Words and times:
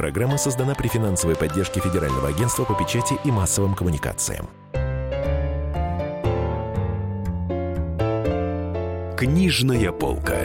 Программа 0.00 0.38
создана 0.38 0.74
при 0.74 0.88
финансовой 0.88 1.36
поддержке 1.36 1.78
Федерального 1.78 2.28
агентства 2.28 2.64
по 2.64 2.72
печати 2.72 3.18
и 3.22 3.30
массовым 3.30 3.74
коммуникациям. 3.74 4.48
Книжная 9.18 9.92
полка. 9.92 10.38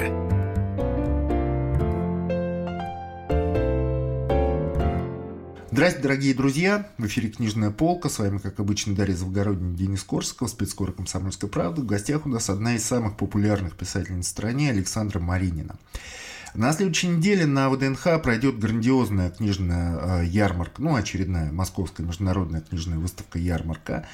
Здравствуйте, 5.72 6.04
дорогие 6.04 6.34
друзья! 6.34 6.90
В 6.98 7.06
эфире 7.06 7.30
«Книжная 7.30 7.72
полка». 7.72 8.10
С 8.10 8.20
вами, 8.20 8.40
как 8.40 8.60
обычно, 8.60 8.94
Дарья 8.94 9.16
Завгородний, 9.16 9.76
Денис 9.76 10.04
Корсаков, 10.04 10.50
спецкор 10.50 10.92
«Комсомольской 10.92 11.50
правды». 11.50 11.82
В 11.82 11.86
гостях 11.86 12.26
у 12.26 12.30
нас 12.30 12.50
одна 12.50 12.76
из 12.76 12.86
самых 12.86 13.16
популярных 13.16 13.78
писательниц 13.78 14.26
в 14.26 14.30
стране 14.30 14.70
Александра 14.70 15.20
Маринина. 15.20 15.76
На 16.56 16.72
следующей 16.72 17.10
неделе 17.10 17.46
на 17.46 17.70
ВДНХ 17.70 18.22
пройдет 18.24 18.60
грандиозная 18.60 19.30
книжная 19.30 20.22
э, 20.22 20.26
ярмарка, 20.26 20.82
ну, 20.82 20.96
очередная 20.96 21.52
московская 21.52 22.04
международная 22.04 22.62
книжная 22.62 22.98
выставка 22.98 23.38
«Ярмарка». 23.38 24.08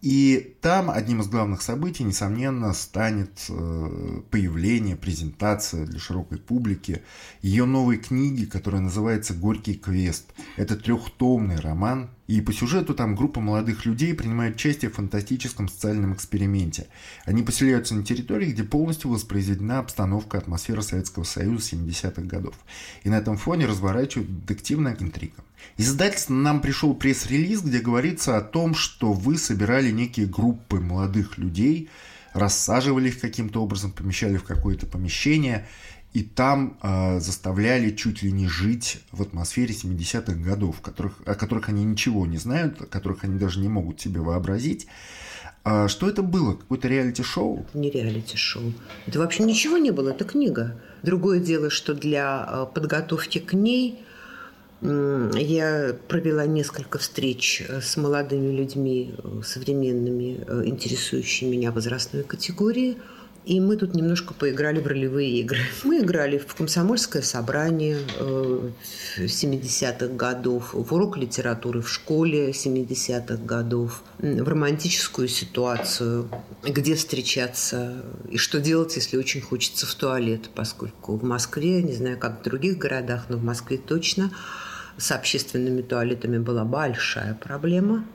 И 0.00 0.56
там 0.60 0.90
одним 0.90 1.20
из 1.20 1.28
главных 1.28 1.62
событий, 1.62 2.02
несомненно, 2.02 2.74
станет 2.74 3.46
э, 3.48 4.22
появление, 4.28 4.96
презентация 4.96 5.86
для 5.86 6.00
широкой 6.00 6.38
публики 6.38 7.02
ее 7.42 7.64
новой 7.64 7.98
книги, 7.98 8.44
которая 8.44 8.82
называется 8.82 9.32
«Горький 9.32 9.74
квест». 9.74 10.26
Это 10.56 10.74
трехтомный 10.74 11.60
роман, 11.60 12.10
и 12.26 12.40
по 12.40 12.52
сюжету 12.52 12.94
там 12.94 13.14
группа 13.14 13.40
молодых 13.40 13.84
людей 13.84 14.14
принимает 14.14 14.56
участие 14.56 14.90
в 14.90 14.94
фантастическом 14.94 15.68
социальном 15.68 16.14
эксперименте. 16.14 16.86
Они 17.26 17.42
поселяются 17.42 17.94
на 17.94 18.02
территории, 18.02 18.52
где 18.52 18.64
полностью 18.64 19.10
воспроизведена 19.10 19.80
обстановка 19.80 20.38
атмосферы 20.38 20.82
Советского 20.82 21.24
Союза 21.24 21.76
70-х 21.76 22.22
годов. 22.22 22.54
И 23.02 23.10
на 23.10 23.16
этом 23.18 23.36
фоне 23.36 23.66
разворачивают 23.66 24.46
детективная 24.46 24.96
интрига. 24.98 25.44
Из 25.76 25.88
издательства 25.88 26.34
нам 26.34 26.60
пришел 26.60 26.94
пресс-релиз, 26.94 27.62
где 27.62 27.80
говорится 27.80 28.38
о 28.38 28.42
том, 28.42 28.74
что 28.74 29.12
вы 29.12 29.36
собирали 29.36 29.90
некие 29.90 30.26
группы 30.26 30.80
молодых 30.80 31.36
людей, 31.36 31.90
рассаживали 32.32 33.08
их 33.08 33.20
каким-то 33.20 33.62
образом, 33.62 33.92
помещали 33.92 34.38
в 34.38 34.44
какое-то 34.44 34.86
помещение– 34.86 35.66
и 36.14 36.22
там 36.22 36.78
э, 36.80 37.18
заставляли 37.18 37.90
чуть 37.90 38.22
ли 38.22 38.30
не 38.30 38.46
жить 38.46 39.00
в 39.10 39.20
атмосфере 39.20 39.74
70-х 39.74 40.34
годов, 40.34 40.80
которых, 40.80 41.14
о 41.26 41.34
которых 41.34 41.68
они 41.68 41.84
ничего 41.84 42.24
не 42.24 42.38
знают, 42.38 42.80
о 42.80 42.86
которых 42.86 43.24
они 43.24 43.36
даже 43.36 43.58
не 43.58 43.68
могут 43.68 44.00
себе 44.00 44.20
вообразить. 44.20 44.86
А 45.64 45.88
что 45.88 46.08
это 46.08 46.22
было? 46.22 46.54
Какое-то 46.54 46.86
реалити-шоу? 46.86 47.66
Не 47.74 47.90
реалити-шоу. 47.90 48.72
Это 49.08 49.18
вообще 49.18 49.42
ничего 49.42 49.76
не 49.76 49.90
было, 49.90 50.10
это 50.10 50.24
книга. 50.24 50.80
Другое 51.02 51.40
дело, 51.40 51.68
что 51.68 51.94
для 51.94 52.48
э, 52.48 52.66
подготовки 52.72 53.38
к 53.38 53.52
ней 53.52 54.00
я 54.82 55.96
провела 56.08 56.46
несколько 56.46 56.98
встреч 56.98 57.64
э, 57.68 57.80
с 57.80 57.96
молодыми 57.96 58.54
людьми, 58.54 59.14
э, 59.18 59.40
современными, 59.44 60.34
интересующими 60.64 61.50
меня 61.50 61.72
возрастной 61.72 62.22
категории– 62.22 62.98
и 63.44 63.60
мы 63.60 63.76
тут 63.76 63.94
немножко 63.94 64.32
поиграли 64.32 64.80
в 64.80 64.86
ролевые 64.86 65.40
игры. 65.40 65.58
Мы 65.82 65.98
играли 66.00 66.38
в 66.38 66.54
комсомольское 66.54 67.22
собрание 67.22 67.98
70-х 69.18 70.06
э, 70.06 70.08
годов, 70.08 70.70
в 70.72 70.94
урок 70.94 71.18
литературы 71.18 71.82
в 71.82 71.90
школе 71.90 72.50
70-х 72.50 73.36
годов, 73.44 74.02
в 74.18 74.48
романтическую 74.48 75.28
ситуацию, 75.28 76.28
где 76.62 76.94
встречаться 76.94 78.02
и 78.30 78.38
что 78.38 78.60
делать, 78.60 78.96
если 78.96 79.18
очень 79.18 79.42
хочется 79.42 79.86
в 79.86 79.94
туалет, 79.94 80.48
поскольку 80.54 81.16
в 81.16 81.24
Москве, 81.24 81.82
не 81.82 81.92
знаю, 81.92 82.18
как 82.18 82.40
в 82.40 82.44
других 82.44 82.78
городах, 82.78 83.26
но 83.28 83.36
в 83.36 83.44
Москве 83.44 83.76
точно 83.76 84.30
с 84.96 85.10
общественными 85.12 85.82
туалетами 85.82 86.38
была 86.38 86.64
большая 86.64 87.34
проблема– 87.34 88.06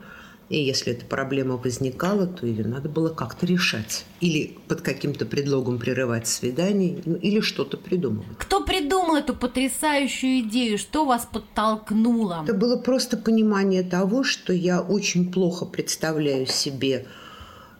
и 0.50 0.60
если 0.60 0.92
эта 0.92 1.06
проблема 1.06 1.56
возникала, 1.56 2.26
то 2.26 2.44
ее 2.44 2.66
надо 2.66 2.88
было 2.88 3.08
как-то 3.08 3.46
решать. 3.46 4.04
Или 4.20 4.58
под 4.66 4.80
каким-то 4.80 5.24
предлогом 5.24 5.78
прерывать 5.78 6.26
свидание, 6.26 7.00
ну, 7.04 7.14
или 7.14 7.40
что-то 7.40 7.76
придумывать. 7.76 8.36
Кто 8.36 8.64
придумал 8.64 9.14
эту 9.14 9.36
потрясающую 9.36 10.40
идею? 10.40 10.76
Что 10.76 11.04
вас 11.04 11.26
подтолкнуло? 11.32 12.42
Это 12.42 12.54
было 12.54 12.76
просто 12.76 13.16
понимание 13.16 13.84
того, 13.84 14.24
что 14.24 14.52
я 14.52 14.80
очень 14.80 15.32
плохо 15.32 15.66
представляю 15.66 16.46
себе 16.46 17.06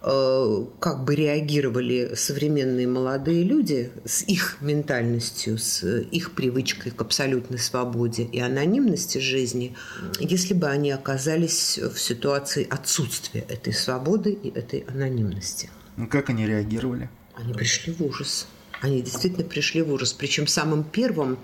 как 0.02 1.04
бы 1.04 1.14
реагировали 1.14 2.12
современные 2.14 2.86
молодые 2.86 3.44
люди 3.44 3.92
с 4.06 4.22
их 4.22 4.56
ментальностью, 4.62 5.58
с 5.58 5.84
их 5.84 6.32
привычкой 6.32 6.92
к 6.92 7.02
абсолютной 7.02 7.58
свободе 7.58 8.22
и 8.22 8.40
анонимности 8.40 9.18
жизни, 9.18 9.76
если 10.18 10.54
бы 10.54 10.68
они 10.68 10.90
оказались 10.90 11.78
в 11.78 11.98
ситуации 11.98 12.66
отсутствия 12.70 13.44
этой 13.48 13.74
свободы 13.74 14.32
и 14.32 14.48
этой 14.48 14.80
анонимности. 14.88 15.68
Ну 15.96 16.06
как 16.06 16.30
они 16.30 16.46
реагировали? 16.46 17.10
Они 17.34 17.52
пришли 17.52 17.92
в 17.92 18.00
ужас. 18.02 18.46
Они 18.80 19.02
действительно 19.02 19.44
пришли 19.44 19.82
в 19.82 19.92
ужас. 19.92 20.14
Причем 20.14 20.46
самым 20.46 20.82
первым 20.82 21.38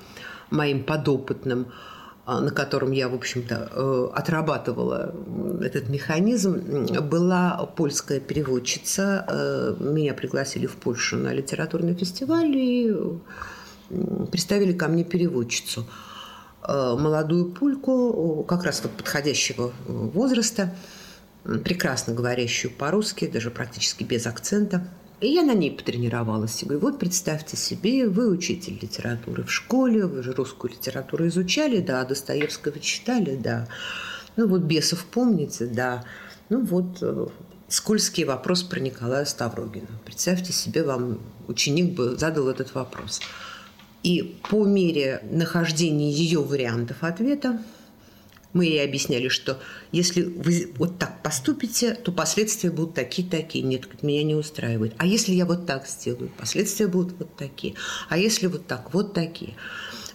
моим 0.51 0.83
подопытным– 0.83 1.67
на 2.27 2.51
котором 2.51 2.91
я, 2.91 3.09
в 3.09 3.15
общем-то, 3.15 3.71
э, 3.71 4.09
отрабатывала 4.15 5.15
этот 5.63 5.89
механизм, 5.89 6.61
была 7.03 7.71
польская 7.77 8.19
переводчица. 8.19 9.25
Э, 9.29 9.77
меня 9.79 10.13
пригласили 10.13 10.67
в 10.67 10.75
Польшу 10.77 11.17
на 11.17 11.33
литературный 11.33 11.95
фестиваль 11.95 12.57
и 12.57 12.93
представили 14.33 14.73
ко 14.73 14.89
мне 14.89 15.05
переводчицу. 15.05 15.87
Э, 16.67 16.97
молодую 16.99 17.53
пульку, 17.53 18.45
как 18.49 18.65
раз 18.65 18.83
вот 18.83 18.91
подходящего 18.93 19.73
возраста, 19.87 20.75
прекрасно 21.45 22.13
говорящую 22.13 22.73
по-русски, 22.73 23.29
даже 23.29 23.51
практически 23.53 24.03
без 24.03 24.27
акцента– 24.27 24.89
и 25.21 25.29
я 25.29 25.43
на 25.43 25.55
ней 25.55 25.71
потренировалась. 25.71 26.63
И 26.63 26.67
говорю, 26.67 26.81
вот 26.81 26.99
представьте 26.99 27.57
себе, 27.57 28.09
вы 28.09 28.29
учитель 28.29 28.79
литературы 28.81 29.45
в 29.45 29.51
школе, 29.51 30.07
вы 30.07 30.23
же 30.23 30.33
русскую 30.33 30.73
литературу 30.73 31.27
изучали, 31.29 31.81
да, 31.81 32.05
Достоевского 32.05 32.79
читали, 32.81 33.37
да. 33.37 33.69
Ну 34.37 34.47
вот 34.47 34.63
«Бесов» 34.63 35.05
помните, 35.07 35.67
да. 35.67 36.05
Ну 36.51 36.63
вот 36.65 36.99
э, 37.01 37.27
скользкий 37.69 38.25
вопрос 38.25 38.63
про 38.63 38.81
Николая 38.81 39.25
Ставрогина. 39.25 39.89
Представьте 40.05 40.53
себе, 40.53 40.83
вам 40.83 41.21
ученик 41.49 41.95
бы 41.95 42.17
задал 42.17 42.49
этот 42.49 42.75
вопрос. 42.75 43.21
И 44.03 44.39
по 44.51 44.65
мере 44.65 45.21
нахождения 45.31 46.11
ее 46.11 46.41
вариантов 46.43 46.99
ответа 47.01 47.63
мы 48.57 48.65
ей 48.65 48.83
объясняли, 48.83 49.29
что 49.29 49.61
если 49.93 50.23
вы 50.23 50.73
вот 50.77 50.99
так 50.99 51.23
поступите, 51.23 51.95
то 51.95 52.11
последствия 52.11 52.71
будут 52.71 52.95
такие-такие. 52.95 53.63
Нет, 53.63 54.03
меня 54.03 54.23
не 54.25 54.35
устраивает. 54.35 54.95
А 54.97 55.07
если 55.07 55.35
я 55.35 55.45
вот 55.45 55.67
так 55.67 55.87
сделаю, 55.87 56.31
последствия 56.37 56.87
будут 56.87 57.19
вот 57.19 57.37
такие. 57.37 57.75
А 58.09 58.17
если 58.17 58.47
вот 58.47 58.67
так, 58.67 58.95
вот 58.95 59.13
такие. 59.13 59.55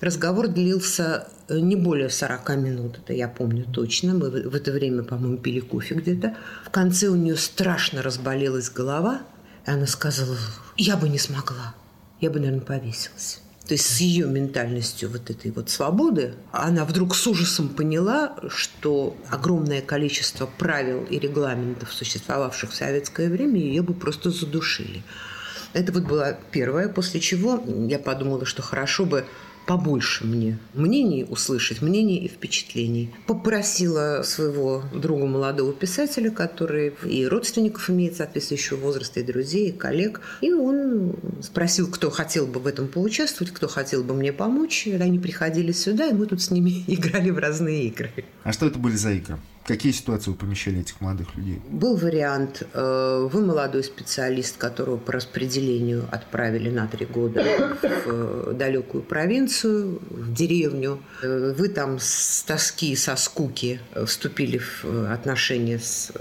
Разговор 0.02 0.48
длился 0.48 1.28
э, 1.48 1.60
не 1.60 1.76
более 1.76 2.10
40 2.10 2.50
минут, 2.58 2.98
это 2.98 3.14
я 3.14 3.28
помню 3.28 3.66
точно. 3.72 4.16
Мы 4.16 4.32
в 4.32 4.56
это 4.56 4.72
время, 4.72 5.04
по-моему, 5.04 5.38
пили 5.38 5.60
кофе 5.60 5.94
где-то. 5.94 6.36
В 6.66 6.72
конце 6.72 7.08
у 7.08 7.16
нее 7.16 7.36
страшно 7.36 8.02
разболелась 8.02 8.72
голова, 8.72 9.22
и 9.68 9.70
она 9.70 9.86
сказала, 9.86 10.36
я 10.76 10.98
бы 10.98 11.08
не 11.08 11.20
смогла, 11.20 11.76
я 12.20 12.32
бы, 12.32 12.40
наверное, 12.40 12.66
повесилась. 12.66 13.41
То 13.68 13.76
есть 13.76 13.86
с 13.86 14.02
ее 14.02 14.28
ментальностью 14.28 15.10
вот 15.10 15.30
этой 15.30 15.52
вот 15.52 15.70
свободы, 15.70 16.34
она 16.52 16.84
вдруг 16.84 17.16
с 17.16 17.26
ужасом 17.28 17.70
поняла, 17.70 18.36
что 18.50 19.16
огромное 19.30 19.82
количество 19.82 20.46
правил 20.46 21.04
и 21.04 21.20
регламентов, 21.20 21.94
существовавших 21.94 22.72
в 22.72 22.76
советское 22.76 23.30
время, 23.30 23.60
ее 23.60 23.82
бы 23.82 23.94
просто 23.94 24.32
задушили. 24.32 25.04
Это 25.74 25.94
вот 25.94 26.04
было 26.04 26.38
первое, 26.52 26.90
после 26.90 27.20
чего 27.20 27.64
я 27.88 28.00
подумала, 28.00 28.46
что 28.46 28.62
хорошо 28.62 29.06
бы 29.06 29.26
побольше 29.66 30.26
мне 30.26 30.60
мнений 30.74 31.26
услышать, 31.28 31.82
мнений 31.82 32.18
и 32.18 32.28
впечатлений. 32.28 33.14
Попросила 33.28 34.22
своего 34.24 34.84
друга 34.94 35.26
молодого 35.26 35.74
писателя, 35.74 36.32
который 36.32 36.94
и 37.06 37.26
родственников 37.26 37.90
имеет 37.90 38.16
соответствующего 38.16 38.78
возраста, 38.78 39.20
и 39.20 39.24
друзей, 39.24 39.70
и 39.70 39.72
коллег. 39.72 40.22
И 40.42 40.52
он 40.52 41.16
спросил, 41.42 41.90
кто 41.90 42.10
хотел 42.10 42.48
бы 42.48 42.60
в 42.60 42.68
этом 42.68 42.88
поучаствовать, 42.88 43.54
кто 43.54 43.68
хотел 43.68 44.04
бы 44.04 44.14
мне 44.14 44.34
помочь. 44.34 44.88
Они 44.88 45.20
приходили 45.20 45.72
сюда, 45.72 46.08
и 46.08 46.14
мы 46.14 46.26
тут 46.26 46.42
с 46.42 46.52
ними 46.52 46.84
играли 46.88 47.30
в 47.30 47.38
разные 47.38 47.86
игры. 47.86 48.12
А 48.44 48.54
что 48.54 48.68
это 48.68 48.80
были 48.80 48.96
за 48.96 49.12
игры? 49.12 49.38
Какие 49.66 49.92
ситуации 49.92 50.32
вы 50.32 50.38
помещали 50.38 50.80
этих 50.80 51.00
молодых 51.02 51.36
людей? 51.36 51.62
Был 51.70 51.96
вариант, 51.96 52.64
э, 52.74 53.30
вы 53.32 53.46
молодой 53.46 53.84
специалист, 53.84 54.58
которого 54.58 54.98
по 54.98 55.12
распределению 55.14 56.06
отправили 56.12 56.70
на 56.70 56.88
три 56.88 57.06
года 57.06 57.78
в 57.82 57.84
э, 57.84 58.54
далекую 58.54 59.04
провинцию, 59.04 60.02
в 60.10 60.34
деревню. 60.34 61.02
Э, 61.22 61.54
вы 61.58 61.70
там 61.70 62.00
с 62.00 62.44
тоски, 62.44 62.96
со 62.96 63.16
скуки 63.16 63.80
вступили 64.06 64.58
в 64.58 65.12
отношения 65.12 65.80
с 65.80 66.12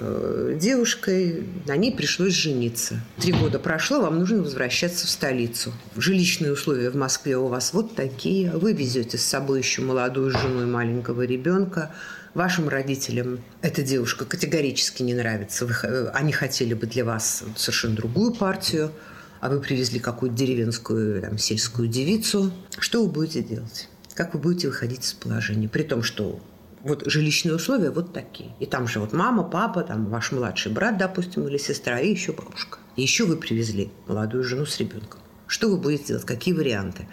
девушкой, 0.55 1.45
на 1.67 1.77
ней 1.77 1.95
пришлось 1.95 2.33
жениться. 2.33 3.01
Три 3.19 3.33
года 3.33 3.59
прошло, 3.59 4.01
вам 4.01 4.19
нужно 4.19 4.43
возвращаться 4.43 5.07
в 5.07 5.11
столицу. 5.11 5.73
Жилищные 5.97 6.53
условия 6.53 6.91
в 6.91 6.97
Москве 6.97 7.37
у 7.37 7.47
вас 7.49 7.73
вот 7.73 7.95
такие. 7.95 8.51
Вы 8.51 8.73
везете 8.73 9.19
с 9.19 9.25
собой 9.25 9.59
еще 9.59 9.83
молодую 9.83 10.31
жену 10.31 10.63
и 10.63 10.67
маленького 10.67 11.23
ребенка 11.23 11.91
вашим 12.35 12.69
родителям 12.69 13.41
эта 13.63 13.83
девушка 13.83 14.25
категорически 14.25 15.03
не 15.03 15.15
нравится. 15.15 15.67
Вы, 15.67 15.75
э, 15.83 16.09
они 16.15 16.33
хотели 16.33 16.75
бы 16.75 16.87
для 16.87 17.05
вас 17.05 17.45
совершенно 17.57 17.97
другую 17.97 18.35
партию, 18.35 18.93
а 19.41 19.49
вы 19.49 19.61
привезли 19.61 19.99
какую-то 19.99 20.37
деревенскую, 20.37 21.23
там, 21.23 21.39
сельскую 21.39 21.89
девицу. 21.89 22.53
Что 22.79 23.05
вы 23.05 23.11
будете 23.11 23.43
делать? 23.43 23.89
Как 24.15 24.35
вы 24.35 24.41
будете 24.41 24.69
выходить 24.69 25.05
из 25.05 25.13
положения? 25.15 25.69
При 25.69 25.83
том, 25.83 26.03
что 26.03 26.41
вот 26.83 27.05
жилищные 27.07 27.55
условия 27.55 27.91
вот 27.91 28.13
такие. 28.13 28.51
И 28.59 28.67
там 28.67 28.87
же 28.87 29.01
вот 29.01 29.13
мама, 29.13 29.43
папа, 29.43 29.83
там 29.83 30.07
ваш 30.07 30.33
младший 30.33 30.73
брат, 30.73 30.99
допустим, 30.99 31.47
или 31.47 31.59
сестра, 31.59 32.01
и 32.01 32.11
еще 32.11 32.33
бабушка. 32.33 32.79
И 32.97 33.03
еще 33.03 33.25
вы 33.25 33.37
привезли 33.37 33.91
молодую 34.07 34.45
жену 34.45 34.67
с 34.67 34.79
ребенком. 34.79 35.21
Что 35.47 35.69
вы 35.69 35.79
будете 35.79 36.05
делать? 36.05 36.25
Какие 36.25 36.55
варианты? 36.55 37.09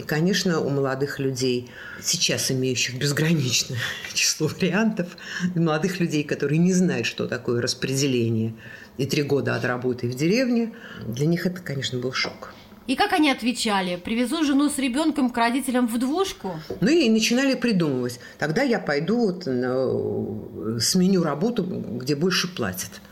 И, 0.00 0.02
конечно, 0.02 0.60
у 0.60 0.70
молодых 0.70 1.18
людей, 1.18 1.68
сейчас 2.00 2.50
имеющих 2.50 2.96
безграничное 2.96 3.78
число 4.14 4.46
вариантов, 4.46 5.08
молодых 5.54 6.00
людей, 6.00 6.24
которые 6.24 6.56
не 6.56 6.72
знают, 6.72 7.06
что 7.06 7.28
такое 7.28 7.60
распределение, 7.60 8.54
и 8.96 9.04
три 9.04 9.22
года 9.22 9.54
от 9.56 9.66
работы 9.66 10.08
в 10.08 10.14
деревне, 10.14 10.72
для 11.06 11.26
них 11.26 11.44
это, 11.44 11.60
конечно, 11.60 11.98
был 11.98 12.14
шок. 12.14 12.54
И 12.86 12.96
как 12.96 13.12
они 13.12 13.30
отвечали? 13.30 13.96
Привезу 13.96 14.42
жену 14.42 14.70
с 14.70 14.78
ребенком 14.78 15.28
к 15.28 15.36
родителям 15.36 15.86
в 15.86 15.98
двушку? 15.98 16.58
Ну 16.80 16.88
и 16.88 17.10
начинали 17.10 17.52
придумывать. 17.52 18.20
Тогда 18.38 18.62
я 18.62 18.78
пойду, 18.78 19.26
вот, 19.26 19.44
на, 19.44 20.80
сменю 20.80 21.22
работу, 21.22 21.62
где 21.62 22.16
больше 22.16 22.48
платят. 22.48 23.02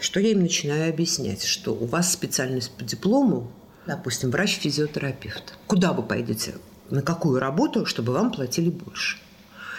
Что 0.00 0.18
я 0.18 0.30
им 0.30 0.40
начинаю 0.40 0.88
объяснять? 0.88 1.44
Что 1.44 1.74
у 1.74 1.84
вас 1.84 2.10
специальность 2.10 2.70
по 2.70 2.84
диплому 2.84 3.52
допустим, 3.90 4.30
врач-физиотерапевт. 4.30 5.54
Куда 5.66 5.92
вы 5.92 6.02
пойдете? 6.02 6.54
На 6.90 7.02
какую 7.02 7.40
работу, 7.40 7.86
чтобы 7.86 8.12
вам 8.12 8.30
платили 8.30 8.70
больше? 8.70 9.18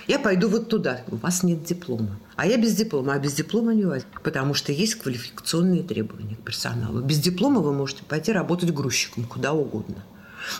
Я 0.07 0.19
пойду 0.19 0.49
вот 0.49 0.67
туда. 0.67 1.01
У 1.07 1.15
вас 1.15 1.43
нет 1.43 1.63
диплома. 1.63 2.19
А 2.35 2.45
я 2.45 2.57
без 2.57 2.75
диплома. 2.75 3.13
А 3.13 3.19
без 3.19 3.33
диплома 3.33 3.73
не 3.73 3.85
возьму. 3.85 4.09
Потому 4.21 4.53
что 4.53 4.73
есть 4.73 4.95
квалификационные 4.95 5.83
требования 5.83 6.35
к 6.35 6.43
персоналу. 6.43 6.99
Без 7.01 7.19
диплома 7.19 7.61
вы 7.61 7.71
можете 7.71 8.03
пойти 8.03 8.33
работать 8.33 8.73
грузчиком 8.73 9.23
куда 9.23 9.53
угодно. 9.53 10.03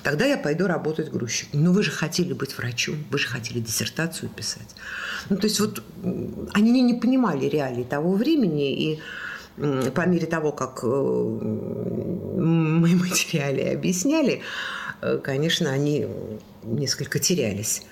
Тогда 0.04 0.26
я 0.26 0.38
пойду 0.38 0.68
работать 0.68 1.12
грузчиком. 1.12 1.64
Но 1.64 1.74
вы 1.74 1.84
же 1.84 1.92
хотели 1.92 2.32
быть 2.34 2.58
врачом, 2.58 3.04
вы 3.10 3.18
же 3.18 3.28
хотели 3.28 3.60
диссертацию 3.60 4.30
писать. 4.30 4.76
Ну, 5.30 5.36
то 5.36 5.48
есть 5.48 5.60
вот 5.60 5.84
они 6.54 6.82
не 6.82 6.94
понимали 6.94 7.48
реалии 7.48 7.84
того 7.84 8.14
времени, 8.14 8.72
и 8.72 9.00
по 9.58 10.06
мере 10.06 10.28
того, 10.28 10.52
как 10.52 10.80
э, 10.84 10.88
мы 10.88 12.90
материали 12.96 13.62
объясняли, 13.62 14.42
э, 15.02 15.20
конечно, 15.24 15.72
они 15.72 16.08
несколько 16.64 17.20
терялись. 17.20 17.84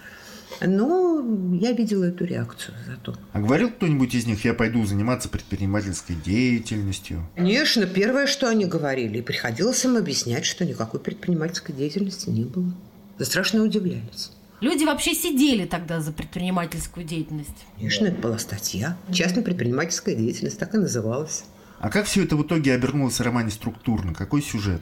Но 0.61 1.23
я 1.53 1.71
видела 1.71 2.05
эту 2.05 2.25
реакцию 2.25 2.75
зато. 2.85 3.15
А 3.31 3.39
говорил 3.39 3.69
кто-нибудь 3.69 4.13
из 4.13 4.25
них, 4.25 4.43
я 4.45 4.53
пойду 4.53 4.85
заниматься 4.85 5.29
предпринимательской 5.29 6.15
деятельностью? 6.15 7.25
Конечно, 7.35 7.85
первое, 7.85 8.27
что 8.27 8.49
они 8.49 8.65
говорили, 8.65 9.21
приходилось 9.21 9.83
им 9.85 9.95
объяснять, 9.95 10.45
что 10.45 10.65
никакой 10.65 10.99
предпринимательской 10.99 11.71
деятельности 11.71 12.29
не 12.29 12.43
было. 12.43 12.73
Да 13.17 13.25
страшно 13.25 13.63
удивлялись. 13.63 14.31
Люди 14.61 14.83
вообще 14.83 15.13
сидели 15.13 15.65
тогда 15.65 16.01
за 16.01 16.11
предпринимательскую 16.11 17.05
деятельность. 17.05 17.65
Конечно, 17.77 18.05
это 18.07 18.21
была 18.21 18.37
статья. 18.37 18.97
Частная 19.11 19.43
предпринимательская 19.43 20.15
деятельность, 20.15 20.59
так 20.59 20.73
и 20.73 20.77
называлась. 20.77 21.45
А 21.79 21.89
как 21.89 22.05
все 22.05 22.23
это 22.25 22.35
в 22.35 22.43
итоге 22.43 22.73
обернулось 22.73 23.19
в 23.19 23.23
романе 23.23 23.51
структурно? 23.51 24.13
Какой 24.13 24.41
сюжет? 24.41 24.81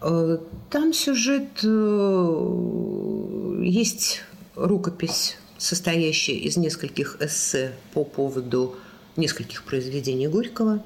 Э, 0.00 0.38
там 0.70 0.94
сюжет 0.94 1.60
э, 1.62 3.60
есть 3.62 4.22
рукопись, 4.56 5.36
состоящая 5.58 6.36
из 6.36 6.56
нескольких 6.56 7.18
эссе 7.20 7.72
по 7.92 8.04
поводу 8.04 8.76
нескольких 9.16 9.64
произведений 9.64 10.28
Горького, 10.28 10.82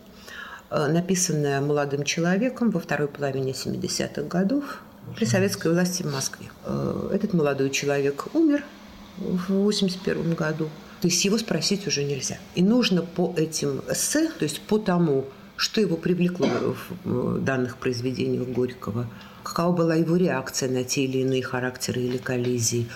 э, 0.70 0.86
написанная 0.88 1.60
молодым 1.60 2.02
человеком 2.02 2.70
во 2.70 2.80
второй 2.80 3.06
половине 3.06 3.52
70-х 3.52 4.22
годов 4.22 4.82
при 5.16 5.24
советской 5.24 5.72
власти 5.72 6.02
в 6.02 6.12
Москве. 6.12 6.46
Этот 7.12 7.34
молодой 7.34 7.70
человек 7.70 8.26
умер 8.34 8.64
в 9.18 9.50
1981 9.50 10.34
году. 10.34 10.68
То 11.00 11.08
есть 11.08 11.24
его 11.24 11.38
спросить 11.38 11.86
уже 11.86 12.04
нельзя. 12.04 12.38
И 12.54 12.62
нужно 12.62 13.02
по 13.02 13.32
этим 13.36 13.82
эссе, 13.88 14.30
то 14.30 14.44
есть 14.44 14.60
по 14.60 14.78
тому, 14.78 15.26
что 15.56 15.80
его 15.80 15.96
привлекло 15.96 16.48
в 17.04 17.40
данных 17.40 17.76
произведениях 17.76 18.48
Горького, 18.48 19.08
какова 19.42 19.74
была 19.74 19.94
его 19.94 20.16
реакция 20.16 20.68
на 20.68 20.84
те 20.84 21.04
или 21.04 21.18
иные 21.18 21.42
характеры 21.42 22.00
или 22.00 22.16
коллизии, 22.16 22.88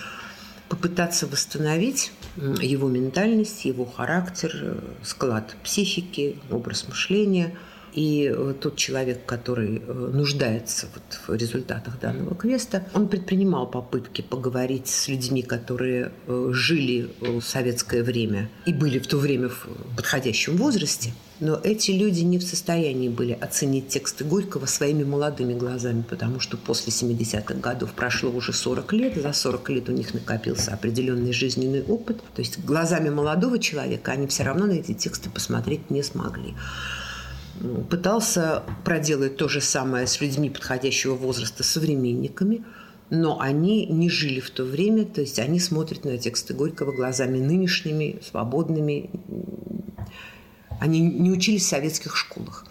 попытаться 0.69 1.27
восстановить 1.27 2.11
его 2.35 2.89
ментальность, 2.89 3.65
его 3.65 3.85
характер, 3.85 4.81
склад 5.03 5.55
психики, 5.63 6.37
образ 6.49 6.87
мышления– 6.87 7.55
и 7.93 8.31
э, 8.33 8.53
тот 8.59 8.75
человек, 8.75 9.25
который 9.25 9.81
э, 9.85 9.93
нуждается 10.13 10.87
вот 10.93 11.19
в 11.27 11.39
результатах 11.39 11.99
данного 11.99 12.35
квеста, 12.35 12.85
он 12.93 13.07
предпринимал 13.07 13.67
попытки 13.67 14.21
поговорить 14.21 14.87
с 14.87 15.07
людьми, 15.07 15.43
которые 15.43 16.11
э, 16.27 16.49
жили 16.53 17.11
в 17.21 17.41
советское 17.41 18.03
время 18.03 18.49
и 18.65 18.73
были 18.73 18.99
в 18.99 19.07
то 19.07 19.17
время 19.17 19.49
в 19.49 19.67
подходящем 19.95 20.57
возрасте. 20.57 21.13
Но 21.39 21.59
эти 21.61 21.91
люди 21.91 22.21
не 22.21 22.37
в 22.37 22.43
состоянии 22.43 23.09
были 23.09 23.33
оценить 23.33 23.89
тексты 23.89 24.23
Горького 24.23 24.65
своими 24.65 25.03
молодыми 25.03 25.53
глазами, 25.53 26.03
потому 26.07 26.39
что 26.39 26.57
после 26.57 26.93
70-х 26.93 27.55
годов 27.55 27.93
прошло 27.93 28.31
уже 28.31 28.53
40 28.53 28.93
лет, 28.93 29.21
за 29.21 29.33
40 29.33 29.69
лет 29.69 29.89
у 29.89 29.91
них 29.91 30.13
накопился 30.13 30.73
определенный 30.73 31.33
жизненный 31.33 31.83
опыт. 31.83 32.21
То 32.33 32.39
есть 32.39 32.59
глазами 32.59 33.09
молодого 33.09 33.59
человека 33.59 34.13
они 34.13 34.27
все 34.27 34.43
равно 34.43 34.67
на 34.67 34.73
эти 34.73 34.93
тексты 34.93 35.29
посмотреть 35.29 35.89
не 35.89 36.01
смогли 36.01 36.53
пытался 37.89 38.63
проделать 38.83 39.37
то 39.37 39.47
же 39.47 39.61
самое 39.61 40.07
с 40.07 40.19
людьми 40.21 40.49
подходящего 40.49 41.15
возраста, 41.15 41.63
современниками, 41.63 42.63
но 43.09 43.39
они 43.39 43.85
не 43.85 44.09
жили 44.09 44.39
в 44.39 44.49
то 44.49 44.63
время, 44.63 45.05
то 45.05 45.21
есть 45.21 45.39
они 45.39 45.59
смотрят 45.59 46.03
на 46.03 46.17
тексты 46.17 46.53
Горького 46.53 46.91
глазами 46.91 47.39
нынешними, 47.39 48.19
свободными. 48.27 49.09
Они 50.79 50.99
не 50.99 51.31
учились 51.31 51.63
в 51.63 51.69
советских 51.69 52.15
школах. 52.15 52.65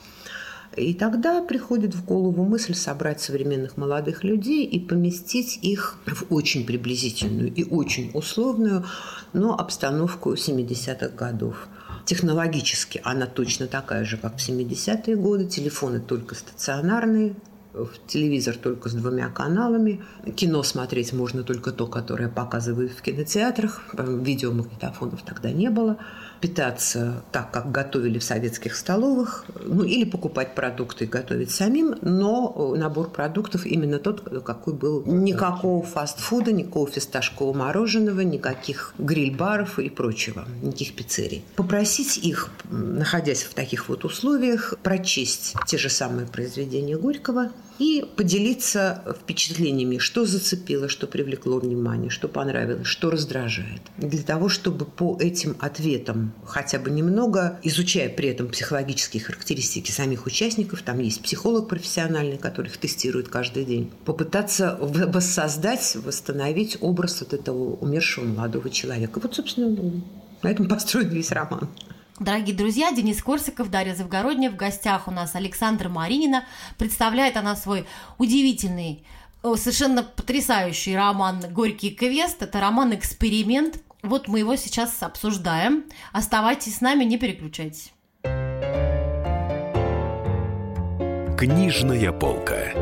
И 0.76 0.94
тогда 0.94 1.42
приходит 1.42 1.94
в 1.94 2.04
голову 2.04 2.44
мысль 2.44 2.74
собрать 2.74 3.20
современных 3.20 3.76
молодых 3.76 4.24
людей 4.24 4.64
и 4.64 4.80
поместить 4.80 5.58
их 5.60 5.98
в 6.06 6.34
очень 6.34 6.64
приблизительную 6.64 7.52
и 7.52 7.62
очень 7.62 8.10
условную, 8.14 8.86
но 9.34 9.54
обстановку 9.54 10.32
70-х 10.32 11.08
годов. 11.10 11.68
Технологически 12.04 13.00
она 13.04 13.26
точно 13.26 13.66
такая 13.66 14.04
же, 14.04 14.16
как 14.16 14.36
в 14.36 14.48
70-е 14.48 15.16
годы. 15.16 15.46
Телефоны 15.46 16.00
только 16.00 16.34
стационарные, 16.34 17.34
телевизор 18.06 18.56
только 18.56 18.88
с 18.88 18.92
двумя 18.92 19.28
каналами. 19.28 20.02
Кино 20.36 20.62
смотреть 20.62 21.12
можно 21.12 21.42
только 21.42 21.72
то, 21.72 21.86
которое 21.86 22.28
показывают 22.28 22.92
в 22.92 23.02
кинотеатрах. 23.02 23.82
Видеомагнитофонов 23.96 25.22
тогда 25.22 25.50
не 25.50 25.70
было 25.70 25.98
питаться 26.42 27.22
так, 27.30 27.52
как 27.52 27.70
готовили 27.70 28.18
в 28.18 28.24
советских 28.24 28.74
столовых, 28.74 29.46
ну 29.64 29.84
или 29.84 30.04
покупать 30.04 30.56
продукты 30.56 31.04
и 31.04 31.06
готовить 31.06 31.52
самим, 31.52 31.94
но 32.02 32.74
набор 32.76 33.10
продуктов 33.10 33.64
именно 33.64 33.98
тот, 34.00 34.42
какой 34.44 34.74
был. 34.74 35.04
Никакого 35.06 35.84
фастфуда, 35.84 36.52
никакого 36.52 36.90
фисташкового 36.90 37.56
мороженого, 37.56 38.20
никаких 38.22 38.92
гриль-баров 38.98 39.78
и 39.78 39.88
прочего, 39.88 40.44
никаких 40.62 40.96
пиццерий. 40.96 41.44
Попросить 41.54 42.18
их, 42.18 42.50
находясь 42.70 43.44
в 43.44 43.54
таких 43.54 43.88
вот 43.88 44.04
условиях, 44.04 44.74
прочесть 44.82 45.54
те 45.68 45.78
же 45.78 45.88
самые 45.88 46.26
произведения 46.26 46.96
Горького 46.96 47.52
и 47.82 48.04
поделиться 48.04 49.02
впечатлениями, 49.20 49.98
что 49.98 50.24
зацепило, 50.24 50.88
что 50.88 51.08
привлекло 51.08 51.58
внимание, 51.58 52.10
что 52.10 52.28
понравилось, 52.28 52.86
что 52.86 53.10
раздражает. 53.10 53.82
Для 53.96 54.22
того, 54.22 54.48
чтобы 54.48 54.84
по 54.84 55.18
этим 55.20 55.56
ответам 55.58 56.32
хотя 56.44 56.78
бы 56.78 56.90
немного, 56.90 57.58
изучая 57.64 58.08
при 58.08 58.28
этом 58.28 58.48
психологические 58.48 59.24
характеристики 59.24 59.90
самих 59.90 60.26
участников, 60.26 60.82
там 60.82 61.00
есть 61.00 61.22
психолог 61.22 61.68
профессиональный, 61.68 62.38
который 62.38 62.68
их 62.68 62.76
тестирует 62.76 63.28
каждый 63.28 63.64
день, 63.64 63.90
попытаться 64.04 64.78
воссоздать, 64.80 65.96
восстановить 66.04 66.78
образ 66.80 67.20
вот 67.20 67.32
этого 67.32 67.74
умершего 67.74 68.24
молодого 68.24 68.70
человека. 68.70 69.18
Вот, 69.20 69.34
собственно, 69.34 70.02
На 70.42 70.50
этом 70.50 70.68
построен 70.68 71.08
весь 71.08 71.32
роман. 71.32 71.68
Дорогие 72.18 72.54
друзья, 72.54 72.92
Денис 72.92 73.22
Корсиков, 73.22 73.70
Дарья 73.70 73.94
Завгородняя. 73.94 74.50
В 74.50 74.56
гостях 74.56 75.08
у 75.08 75.10
нас 75.10 75.34
Александра 75.34 75.88
Маринина. 75.88 76.44
Представляет 76.76 77.36
она 77.36 77.56
свой 77.56 77.86
удивительный, 78.18 79.04
совершенно 79.42 80.02
потрясающий 80.02 80.94
роман 80.94 81.42
«Горький 81.50 81.90
квест». 81.90 82.42
Это 82.42 82.60
роман-эксперимент. 82.60 83.78
Вот 84.02 84.28
мы 84.28 84.40
его 84.40 84.56
сейчас 84.56 85.02
обсуждаем. 85.02 85.84
Оставайтесь 86.12 86.76
с 86.76 86.80
нами, 86.80 87.04
не 87.04 87.18
переключайтесь. 87.18 87.92
Книжная 91.38 92.12
полка. 92.12 92.72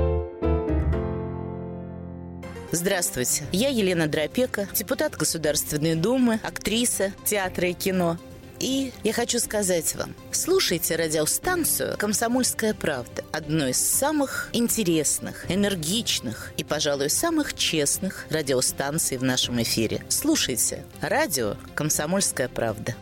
Здравствуйте, 2.73 3.45
я 3.53 3.69
Елена 3.69 4.07
Дропека, 4.07 4.69
депутат 4.75 5.17
Государственной 5.17 5.95
Думы, 5.95 6.41
актриса 6.43 7.13
театра 7.25 7.69
и 7.69 7.73
кино. 7.73 8.19
И 8.61 8.93
я 9.05 9.15
хочу 9.15 9.39
сказать 9.39 9.95
вам, 9.95 10.15
слушайте 10.33 10.95
радиостанцию 10.95 11.97
«Комсомольская 11.97 12.75
правда», 12.75 13.25
одну 13.33 13.67
из 13.69 13.79
самых 13.79 14.51
интересных, 14.53 15.51
энергичных 15.51 16.53
и, 16.59 16.65
пожалуй, 16.65 17.09
самых 17.09 17.55
честных 17.55 18.27
радиостанций 18.29 19.17
в 19.17 19.25
нашем 19.25 19.63
эфире. 19.63 20.05
Слушайте 20.11 20.85
радио 21.01 21.57
«Комсомольская 21.75 22.49
правда». 22.49 22.95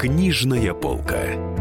Книжная 0.00 0.74
полка. 0.74 1.55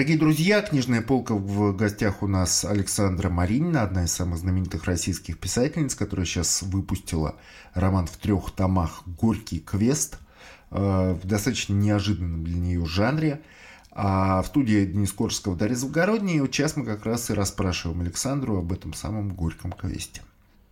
Дорогие 0.00 0.16
друзья, 0.16 0.62
книжная 0.62 1.02
полка 1.02 1.34
в 1.34 1.76
гостях 1.76 2.22
у 2.22 2.26
нас 2.26 2.64
Александра 2.64 3.28
Маринина, 3.28 3.82
одна 3.82 4.04
из 4.04 4.12
самых 4.12 4.38
знаменитых 4.38 4.86
российских 4.86 5.38
писательниц, 5.38 5.94
которая 5.94 6.24
сейчас 6.24 6.62
выпустила 6.62 7.36
роман 7.74 8.06
в 8.06 8.16
трех 8.16 8.50
томах 8.52 9.02
«Горький 9.04 9.60
квест» 9.60 10.16
э, 10.70 11.18
в 11.22 11.26
достаточно 11.26 11.74
неожиданном 11.74 12.44
для 12.44 12.58
нее 12.58 12.86
жанре. 12.86 13.42
А 13.90 14.40
в 14.40 14.46
студии 14.46 14.86
Денис 14.86 15.12
Корского, 15.12 15.54
Дарья 15.54 15.76
вот 15.76 15.94
сейчас 16.50 16.76
мы 16.76 16.86
как 16.86 17.04
раз 17.04 17.28
и 17.28 17.34
расспрашиваем 17.34 18.00
Александру 18.00 18.56
об 18.56 18.72
этом 18.72 18.94
самом 18.94 19.34
горьком 19.34 19.70
квесте. 19.70 20.22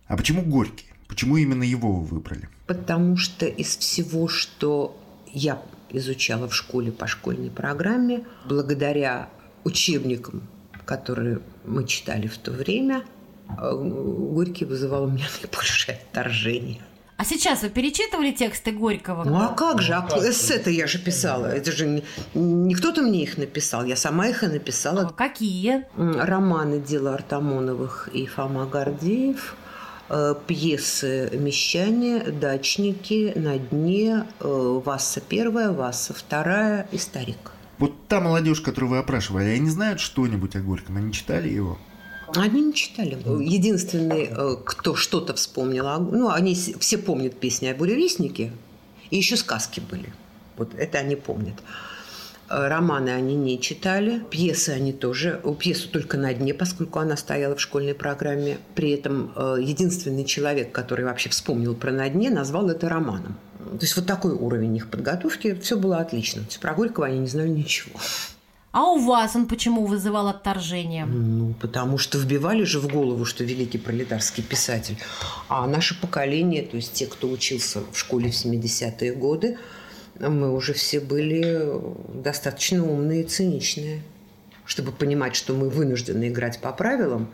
А 0.07 0.17
почему 0.17 0.41
горький? 0.41 0.87
Почему 1.07 1.37
именно 1.37 1.61
его 1.61 1.91
вы 1.97 2.03
выбрали? 2.03 2.49
Потому 2.65 3.15
что 3.15 3.45
из 3.45 3.77
всего, 3.77 4.27
что 4.27 4.99
я 5.27 5.61
изучала 5.91 6.47
в 6.47 6.55
школе 6.55 6.91
по 6.91 7.07
школьной 7.07 7.49
программе, 7.49 8.25
благодаря 8.45 9.29
учебникам, 9.63 10.43
которые 10.85 11.39
мы 11.65 11.85
читали 11.85 12.27
в 12.27 12.37
то 12.37 12.51
время, 12.51 13.03
э, 13.57 13.73
Горький 13.73 14.65
вызывал 14.65 15.03
у 15.03 15.09
меня 15.09 15.25
наибольшее 15.41 15.97
отторжение. 15.97 16.81
А 17.17 17.25
сейчас 17.25 17.63
вы 17.63 17.69
перечитывали 17.69 18.31
тексты 18.31 18.71
Горького? 18.71 19.25
Ну 19.25 19.37
а 19.37 19.49
как 19.49 19.81
же? 19.81 19.93
А 19.93 20.07
эссе-то 20.19 20.69
я 20.69 20.87
же 20.87 20.99
писала. 20.99 21.47
Это 21.47 21.73
же 21.73 21.85
не, 21.85 22.03
не 22.33 22.73
кто-то 22.73 23.01
мне 23.01 23.23
их 23.23 23.37
написал. 23.37 23.83
Я 23.83 23.97
сама 23.97 24.29
их 24.29 24.43
и 24.43 24.47
написала. 24.47 25.01
А 25.01 25.09
какие? 25.09 25.85
Романы 25.97 26.79
Дела 26.79 27.15
Артамоновых 27.15 28.09
и 28.13 28.25
Фома 28.25 28.65
Гордеев– 28.65 29.55
пьесы 30.47 31.29
«Мещане», 31.33 32.19
«Дачники», 32.19 33.33
«На 33.35 33.57
дне», 33.57 34.25
э, 34.39 34.81
«Васса 34.83 35.21
первая», 35.21 35.71
«Васса 35.71 36.13
вторая» 36.13 36.87
и 36.91 36.97
«Старик». 36.97 37.51
Вот 37.77 38.07
та 38.07 38.19
молодежь, 38.19 38.61
которую 38.61 38.91
вы 38.91 38.97
опрашивали, 38.97 39.49
они 39.49 39.69
знают 39.69 39.99
что-нибудь 39.99 40.55
о 40.55 40.61
Горьком? 40.61 40.97
Они 40.97 41.13
читали 41.13 41.47
его? 41.49 41.77
Они 42.35 42.61
не 42.61 42.73
читали. 42.73 43.17
Единственный, 43.43 44.29
э, 44.29 44.55
кто 44.63 44.95
что-то 44.95 45.33
вспомнил, 45.33 45.85
ну, 45.99 46.29
они 46.29 46.55
все 46.55 46.97
помнят 46.97 47.39
песни 47.39 47.67
о 47.67 47.75
буревестнике, 47.75 48.51
и 49.09 49.17
еще 49.17 49.37
сказки 49.37 49.79
были. 49.79 50.13
Вот 50.57 50.73
это 50.75 50.99
они 50.99 51.15
помнят. 51.15 51.55
Э, 52.49 52.67
романы 52.67 53.09
они 53.09 53.35
не 53.35 53.59
читали, 53.61 54.21
пьесы 54.29 54.69
они 54.69 54.91
тоже, 54.91 55.41
пьесу 55.59 55.89
только 55.89 56.17
на 56.17 56.33
дне, 56.33 56.53
поскольку 56.53 56.99
она 56.99 57.15
стояла 57.15 57.55
в 57.55 57.61
школьной 57.61 57.93
программе. 57.93 58.57
При 58.75 58.91
этом 58.91 59.31
э, 59.35 59.57
единственный 59.61 60.25
человек, 60.25 60.71
который 60.71 61.05
вообще 61.05 61.29
вспомнил 61.29 61.75
про 61.75 61.91
на 61.91 62.09
дне, 62.09 62.29
назвал 62.29 62.69
это 62.69 62.89
романом. 62.89 63.37
То 63.59 63.81
есть 63.81 63.95
вот 63.95 64.07
такой 64.07 64.31
уровень 64.31 64.75
их 64.75 64.89
подготовки, 64.89 65.53
все 65.61 65.77
было 65.77 65.97
отлично. 65.97 66.41
То 66.41 66.47
есть 66.47 66.59
про 66.59 66.73
Горького 66.73 67.05
они 67.05 67.19
не 67.19 67.27
знали 67.27 67.49
ничего. 67.49 67.99
А 68.71 68.83
у 68.91 68.99
вас 68.99 69.35
он 69.35 69.47
почему 69.47 69.85
вызывал 69.85 70.27
отторжение? 70.27 71.05
Ну, 71.05 71.53
потому 71.59 71.97
что 71.97 72.19
вбивали 72.19 72.63
же 72.63 72.79
в 72.79 72.87
голову, 72.87 73.25
что 73.25 73.43
великий 73.43 73.79
пролетарский 73.79 74.43
писатель. 74.43 74.97
А 75.47 75.65
наше 75.65 75.99
поколение, 75.99 76.63
то 76.63 76.77
есть 76.77 76.93
те, 76.93 77.07
кто 77.07 77.29
учился 77.29 77.81
в 77.91 77.97
школе 77.97 78.29
в 78.29 78.33
70-е 78.33 79.13
годы, 79.13 79.57
мы 80.19 80.53
уже 80.53 80.73
все 80.73 80.99
были 80.99 81.71
достаточно 82.13 82.85
умные 82.85 83.23
и 83.23 83.27
циничные, 83.27 84.01
чтобы 84.65 84.91
понимать, 84.91 85.35
что 85.35 85.53
мы 85.53 85.69
вынуждены 85.69 86.27
играть 86.27 86.59
по 86.59 86.71
правилам, 86.71 87.33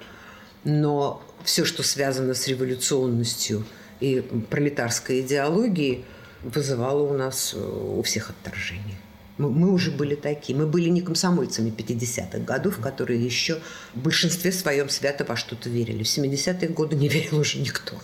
но 0.64 1.22
все, 1.44 1.66
что 1.66 1.84
связано 1.84 2.34
с 2.34 2.48
революционностью 2.48 3.66
и 4.00 4.22
пролетарской 4.50 5.22
идеологией, 5.22 6.06
вызывало 6.44 7.02
у 7.02 7.18
нас 7.18 7.54
э, 7.56 7.60
у 7.60 8.02
всех 8.04 8.30
отторжение. 8.30 8.98
Мы, 9.38 9.50
мы 9.50 9.72
уже 9.72 9.92
были 9.92 10.16
такие. 10.16 10.58
Мы 10.58 10.68
были 10.68 10.90
не 10.90 11.02
комсомольцами 11.02 11.70
50-х 11.70 12.40
годов, 12.40 12.80
которые 12.80 13.24
еще 13.24 13.60
в 13.94 14.00
большинстве 14.00 14.52
своем 14.52 14.90
свято 14.90 15.26
во 15.26 15.36
что-то 15.36 15.70
верили. 15.70 16.04
В 16.04 16.08
70-е 16.08 16.70
годы 16.70 16.96
не 16.96 17.10
верил 17.10 17.40
уже 17.40 17.60
никто. 17.60 17.96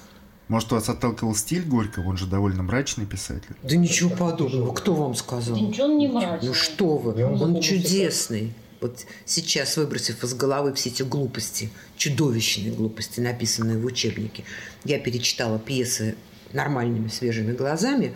Может, 0.52 0.72
вас 0.72 0.90
отталкивал 0.90 1.34
стиль 1.34 1.64
Горького? 1.64 2.10
Он 2.10 2.18
же 2.18 2.28
довольно 2.28 2.62
мрачный 2.62 3.06
писатель. 3.06 3.56
Да 3.64 3.78
ничего 3.78 4.10
подобного. 4.10 4.74
Кто 4.74 4.94
вам 4.94 5.16
сказал? 5.16 5.56
Да 5.56 5.62
ничего 5.62 5.86
он 5.86 5.98
не 5.98 6.10
мрачный. 6.10 6.50
Ну 6.50 6.54
что 6.54 6.98
вы, 6.98 7.24
он 7.24 7.62
чудесный. 7.62 8.54
Вот 8.82 9.06
сейчас, 9.24 9.78
выбросив 9.78 10.22
из 10.26 10.34
головы 10.34 10.74
все 10.74 10.90
эти 10.90 11.04
глупости, 11.04 11.70
чудовищные 11.96 12.74
глупости, 12.74 13.22
написанные 13.22 13.78
в 13.78 13.86
учебнике, 13.86 14.44
я 14.84 15.00
перечитала 15.00 15.58
пьесы 15.58 16.18
нормальными 16.52 17.08
свежими 17.08 17.54
глазами. 17.54 18.14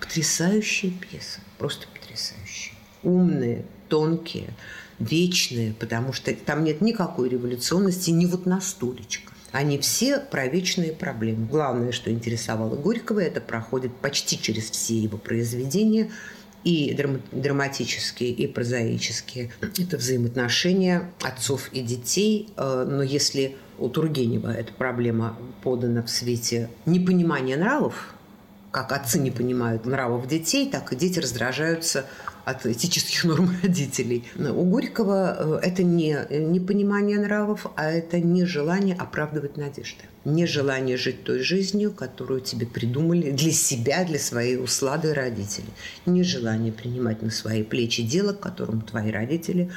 Потрясающие 0.00 0.90
пьесы, 0.90 1.38
просто 1.56 1.86
потрясающие. 1.94 2.74
Умные, 3.04 3.64
тонкие, 3.88 4.54
вечные, 4.98 5.72
потому 5.74 6.12
что 6.14 6.34
там 6.34 6.64
нет 6.64 6.80
никакой 6.80 7.28
революционности 7.28 8.10
ни 8.10 8.26
вот 8.26 8.44
на 8.44 8.60
стулечко. 8.60 9.30
Они 9.52 9.78
все 9.78 10.20
про 10.20 10.46
вечные 10.46 10.92
проблемы. 10.92 11.46
Главное, 11.46 11.92
что 11.92 12.10
интересовало 12.10 12.76
Горького, 12.76 13.20
это 13.20 13.40
проходит 13.40 13.94
почти 13.96 14.40
через 14.40 14.70
все 14.70 14.96
его 14.96 15.18
произведения, 15.18 16.10
и 16.62 16.94
драматические, 17.32 18.30
и 18.30 18.46
прозаические. 18.46 19.50
Это 19.78 19.96
взаимоотношения 19.96 21.10
отцов 21.22 21.70
и 21.72 21.80
детей. 21.80 22.50
Э, 22.56 22.86
но 22.88 23.02
если 23.02 23.56
у 23.78 23.88
Тургенева 23.88 24.52
эта 24.52 24.72
проблема 24.72 25.38
подана 25.62 26.02
в 26.02 26.10
свете 26.10 26.68
непонимания 26.84 27.56
нравов, 27.56 28.14
как 28.70 28.92
отцы 28.92 29.18
не 29.18 29.30
понимают 29.30 29.86
нравов 29.86 30.28
детей, 30.28 30.70
так 30.70 30.92
и 30.92 30.96
дети 30.96 31.18
раздражаются 31.18 32.06
от 32.44 32.66
этических 32.66 33.24
норм 33.30 33.50
родителей. 33.62 34.24
У 34.36 34.64
Горького 34.64 35.60
э, 35.62 35.66
это 35.66 35.82
не 35.82 36.16
непонимание 36.30 37.18
нравов, 37.18 37.66
а 37.76 37.90
это 37.90 38.20
нежелание 38.20 38.94
оправдывать 38.96 39.56
надежды. 39.56 40.04
Нежелание 40.24 40.96
жить 40.96 41.24
той 41.24 41.40
жизнью, 41.40 41.92
которую 41.92 42.40
тебе 42.40 42.66
придумали 42.66 43.30
для 43.30 43.52
себя, 43.52 44.04
для 44.04 44.18
своей 44.18 44.56
услады 44.56 45.14
родители. 45.14 45.68
Нежелание 46.06 46.72
принимать 46.72 47.22
на 47.22 47.30
свои 47.30 47.62
плечи 47.62 48.02
дело, 48.02 48.32
которому 48.32 48.82
твои 48.82 49.10
родители 49.10 49.70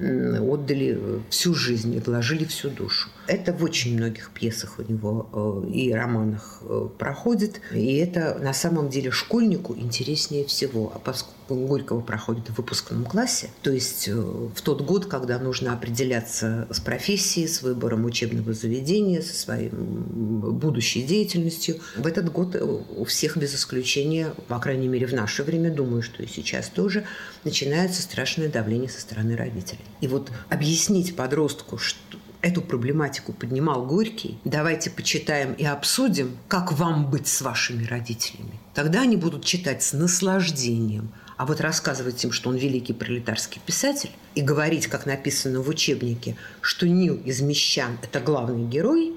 отдали 0.00 0.96
э, 0.98 1.20
всю 1.28 1.54
жизнь 1.54 1.94
и 1.94 1.98
вложили 1.98 2.44
всю 2.44 2.70
душу. 2.70 3.08
Это 3.30 3.52
в 3.52 3.62
очень 3.62 3.96
многих 3.96 4.32
пьесах 4.34 4.80
у 4.80 4.82
него 4.82 5.64
э, 5.64 5.70
и 5.72 5.92
романах 5.92 6.62
э, 6.62 6.88
проходит. 6.98 7.60
И 7.72 7.94
это 7.94 8.36
на 8.42 8.52
самом 8.52 8.88
деле 8.88 9.12
школьнику 9.12 9.76
интереснее 9.76 10.44
всего. 10.44 10.90
А 10.92 10.98
поскольку 10.98 11.54
Горького 11.54 12.00
проходит 12.00 12.48
в 12.48 12.56
выпускном 12.56 13.04
классе, 13.04 13.50
то 13.62 13.70
есть 13.70 14.08
в 14.08 14.60
тот 14.62 14.82
год, 14.82 15.06
когда 15.06 15.38
нужно 15.38 15.72
определяться 15.72 16.66
с 16.70 16.80
профессией, 16.80 17.46
с 17.46 17.62
выбором 17.62 18.04
учебного 18.04 18.52
заведения, 18.52 19.20
со 19.20 19.34
своей 19.34 19.68
будущей 19.70 21.02
деятельностью, 21.02 21.76
в 21.96 22.06
этот 22.06 22.32
год 22.32 22.56
у 22.56 23.04
всех 23.04 23.36
без 23.36 23.54
исключения, 23.54 24.32
по 24.48 24.58
крайней 24.58 24.88
мере 24.88 25.06
в 25.06 25.12
наше 25.12 25.42
время, 25.44 25.72
думаю, 25.72 26.02
что 26.02 26.22
и 26.22 26.26
сейчас 26.26 26.68
тоже, 26.68 27.04
начинается 27.44 28.02
страшное 28.02 28.48
давление 28.48 28.88
со 28.88 29.00
стороны 29.00 29.36
родителей. 29.36 29.84
И 30.00 30.08
вот 30.08 30.30
объяснить 30.48 31.16
подростку, 31.16 31.78
что 31.78 32.09
эту 32.42 32.62
проблематику 32.62 33.32
поднимал 33.32 33.84
Горький, 33.86 34.38
давайте 34.44 34.90
почитаем 34.90 35.52
и 35.54 35.64
обсудим, 35.64 36.36
как 36.48 36.72
вам 36.72 37.10
быть 37.10 37.26
с 37.28 37.42
вашими 37.42 37.84
родителями. 37.84 38.58
Тогда 38.74 39.02
они 39.02 39.16
будут 39.16 39.44
читать 39.44 39.82
с 39.82 39.92
наслаждением, 39.92 41.12
А 41.36 41.46
вот 41.46 41.62
рассказывать 41.62 42.22
им, 42.22 42.32
что 42.32 42.50
он 42.50 42.56
великий 42.56 42.92
пролетарский 42.92 43.62
писатель, 43.64 44.10
и 44.34 44.42
говорить, 44.42 44.88
как 44.88 45.06
написано 45.06 45.62
в 45.62 45.68
учебнике, 45.70 46.36
что 46.60 46.86
Нил 46.86 47.16
из 47.16 47.40
«Мещан»– 47.40 47.98
это 48.02 48.20
главный 48.20 48.68
герой, 48.68 49.14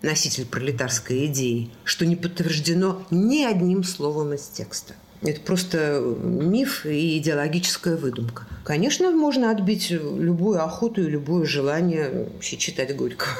носитель 0.00 0.46
пролетарской 0.46 1.26
идеи, 1.26 1.70
что 1.82 2.06
не 2.06 2.14
подтверждено 2.14 3.04
ни 3.10 3.42
одним 3.42 3.82
словом 3.82 4.34
из 4.34 4.46
текста. 4.46 4.94
Это 5.24 5.40
просто 5.40 6.00
миф 6.22 6.84
и 6.84 7.18
идеологическая 7.18 7.96
выдумка. 7.96 8.46
Конечно, 8.62 9.10
можно 9.10 9.50
отбить 9.50 9.90
любую 9.90 10.62
охоту 10.62 11.02
и 11.02 11.10
любое 11.10 11.46
желание 11.46 12.28
читать 12.40 12.94
Горького. 12.94 13.30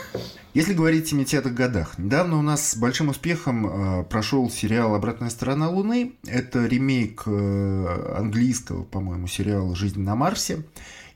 Если 0.55 0.73
говорить 0.73 1.13
о 1.13 1.17
70-х 1.17 1.51
годах, 1.51 1.99
недавно 1.99 2.39
у 2.39 2.43
нас 2.43 2.71
с 2.71 2.77
большим 2.77 3.09
успехом 3.09 3.67
э, 3.67 4.05
прошел 4.05 4.49
сериал 4.49 4.95
«Обратная 4.95 5.29
сторона 5.29 5.69
Луны». 5.69 6.13
Это 6.27 6.65
ремейк 6.65 7.25
э, 7.27 8.15
английского, 8.17 8.85
по-моему, 8.85 9.27
сериала 9.27 9.75
«Жизнь 9.75 10.01
на 10.01 10.15
Марсе». 10.15 10.63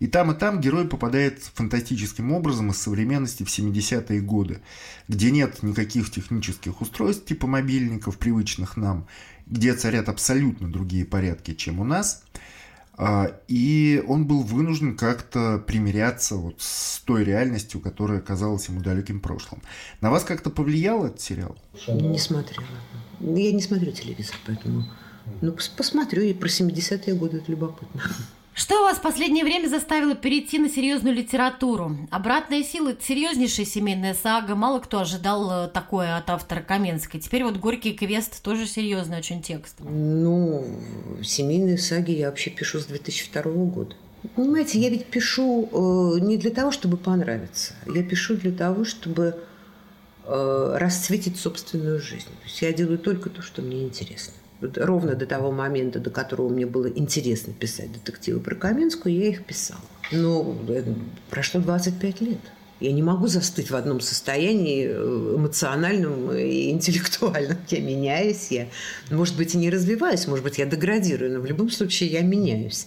И 0.00 0.06
там, 0.06 0.30
и 0.30 0.34
там 0.34 0.60
герой 0.60 0.86
попадает 0.86 1.42
фантастическим 1.54 2.32
образом 2.32 2.70
из 2.70 2.78
современности 2.78 3.42
в 3.42 3.48
70-е 3.48 4.20
годы, 4.20 4.60
где 5.08 5.30
нет 5.30 5.62
никаких 5.62 6.10
технических 6.10 6.80
устройств 6.80 7.24
типа 7.24 7.46
мобильников, 7.46 8.16
привычных 8.16 8.76
нам, 8.76 9.06
где 9.50 9.74
царят 9.74 10.08
абсолютно 10.08 10.70
другие 10.70 11.04
порядки, 11.04 11.54
чем 11.54 11.80
у 11.80 11.84
нас. 11.84 12.22
А, 13.00 13.30
и 13.46 14.02
он 14.08 14.26
был 14.26 14.42
вынужден 14.42 14.96
как-то 14.96 15.62
примиряться 15.64 16.34
вот 16.34 16.60
с 16.60 16.98
той 17.00 17.22
реальностью, 17.24 17.80
которая 17.80 18.20
казалась 18.20 18.68
ему 18.68 18.80
далеким 18.80 19.20
прошлым. 19.20 19.62
На 20.00 20.10
вас 20.10 20.24
как-то 20.24 20.50
повлиял 20.50 21.06
этот 21.06 21.20
сериал? 21.20 21.56
Не 21.86 22.18
смотрела. 22.18 22.66
Я 23.20 23.52
не 23.52 23.62
смотрю 23.62 23.92
телевизор, 23.92 24.36
поэтому... 24.46 24.84
Ну, 25.42 25.54
посмотрю, 25.76 26.22
и 26.22 26.32
про 26.32 26.48
70-е 26.48 27.14
годы 27.14 27.36
это 27.36 27.50
любопытно. 27.52 28.02
Что 28.58 28.82
вас 28.82 28.98
в 28.98 29.02
последнее 29.02 29.44
время 29.44 29.68
заставило 29.68 30.16
перейти 30.16 30.58
на 30.58 30.68
серьезную 30.68 31.14
литературу? 31.14 31.96
«Обратная 32.10 32.64
сила»– 32.64 32.88
это 32.90 33.04
серьезнейшая 33.04 33.64
семейная 33.64 34.14
сага. 34.14 34.56
Мало 34.56 34.80
кто 34.80 34.98
ожидал 34.98 35.66
э, 35.66 35.68
такое 35.68 36.16
от 36.16 36.28
автора 36.28 36.62
Каменской. 36.62 37.20
Теперь 37.20 37.44
вот 37.44 37.58
«Горький 37.58 37.92
квест» 37.92 38.42
тоже 38.42 38.66
серьезный 38.66 39.18
очень 39.18 39.42
текст. 39.42 39.76
Ну, 39.78 40.66
семейные 41.22 41.78
саги 41.78 42.10
я 42.10 42.30
вообще 42.30 42.50
пишу 42.50 42.80
с 42.80 42.86
2002 42.86 43.42
года. 43.42 43.94
Понимаете, 44.34 44.80
я 44.80 44.90
ведь 44.90 45.06
пишу 45.06 45.68
э, 45.70 46.18
не 46.18 46.36
для 46.36 46.50
того, 46.50 46.72
чтобы 46.72 46.96
понравиться. 46.96 47.74
Я 47.86 48.02
пишу 48.02 48.34
для 48.34 48.50
того, 48.50 48.84
чтобы 48.84 49.36
э, 50.24 50.76
расцветить 50.80 51.38
собственную 51.38 52.00
жизнь. 52.00 52.26
То 52.26 52.44
есть 52.46 52.60
я 52.60 52.72
делаю 52.72 52.98
только 52.98 53.30
то, 53.30 53.40
что 53.40 53.62
мне 53.62 53.84
интересно 53.84 54.34
ровно 54.60 55.14
до 55.14 55.26
того 55.26 55.52
момента, 55.52 56.00
до 56.00 56.10
которого 56.10 56.48
мне 56.48 56.66
было 56.66 56.86
интересно 56.86 57.52
писать 57.52 57.92
детективы 57.92 58.40
про 58.40 58.54
Каменскую, 58.54 59.14
я 59.14 59.28
их 59.28 59.44
писала. 59.44 59.80
Но 60.10 60.56
э, 60.68 60.82
прошло 61.30 61.60
25 61.60 62.20
лет. 62.20 62.38
Я 62.80 62.92
не 62.92 63.02
могу 63.02 63.26
застыть 63.26 63.70
в 63.70 63.76
одном 63.76 64.00
состоянии 64.00 64.86
э, 64.88 65.34
эмоциональном 65.36 66.32
и 66.32 66.70
интеллектуальном. 66.70 67.58
Я 67.68 67.80
меняюсь, 67.80 68.48
я, 68.50 68.68
может 69.10 69.36
быть, 69.36 69.54
и 69.54 69.58
не 69.58 69.70
развиваюсь, 69.70 70.26
может 70.26 70.44
быть, 70.44 70.58
я 70.58 70.66
деградирую, 70.66 71.32
но 71.32 71.40
в 71.40 71.46
любом 71.46 71.70
случае 71.70 72.10
я 72.10 72.22
меняюсь. 72.22 72.86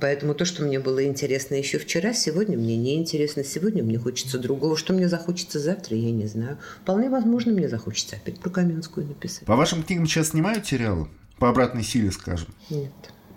Поэтому 0.00 0.34
то, 0.34 0.44
что 0.44 0.62
мне 0.62 0.80
было 0.80 1.04
интересно 1.04 1.54
еще 1.54 1.78
вчера, 1.78 2.12
сегодня 2.12 2.56
мне 2.56 2.76
не 2.76 2.96
интересно. 2.96 3.44
Сегодня 3.44 3.82
мне 3.82 3.98
хочется 3.98 4.38
другого. 4.38 4.76
Что 4.76 4.92
мне 4.92 5.08
захочется 5.08 5.58
завтра, 5.58 5.96
я 5.96 6.10
не 6.10 6.26
знаю. 6.26 6.58
Вполне 6.82 7.10
возможно, 7.10 7.52
мне 7.52 7.68
захочется 7.68 8.16
опять 8.16 8.40
про 8.40 8.50
Каменскую 8.50 9.06
написать. 9.06 9.44
По 9.46 9.56
вашим 9.56 9.82
книгам 9.82 10.06
сейчас 10.06 10.28
снимают 10.28 10.66
сериалы? 10.66 11.08
По 11.38 11.50
обратной 11.50 11.82
силе, 11.82 12.10
скажем? 12.10 12.48
Нет. 12.70 12.92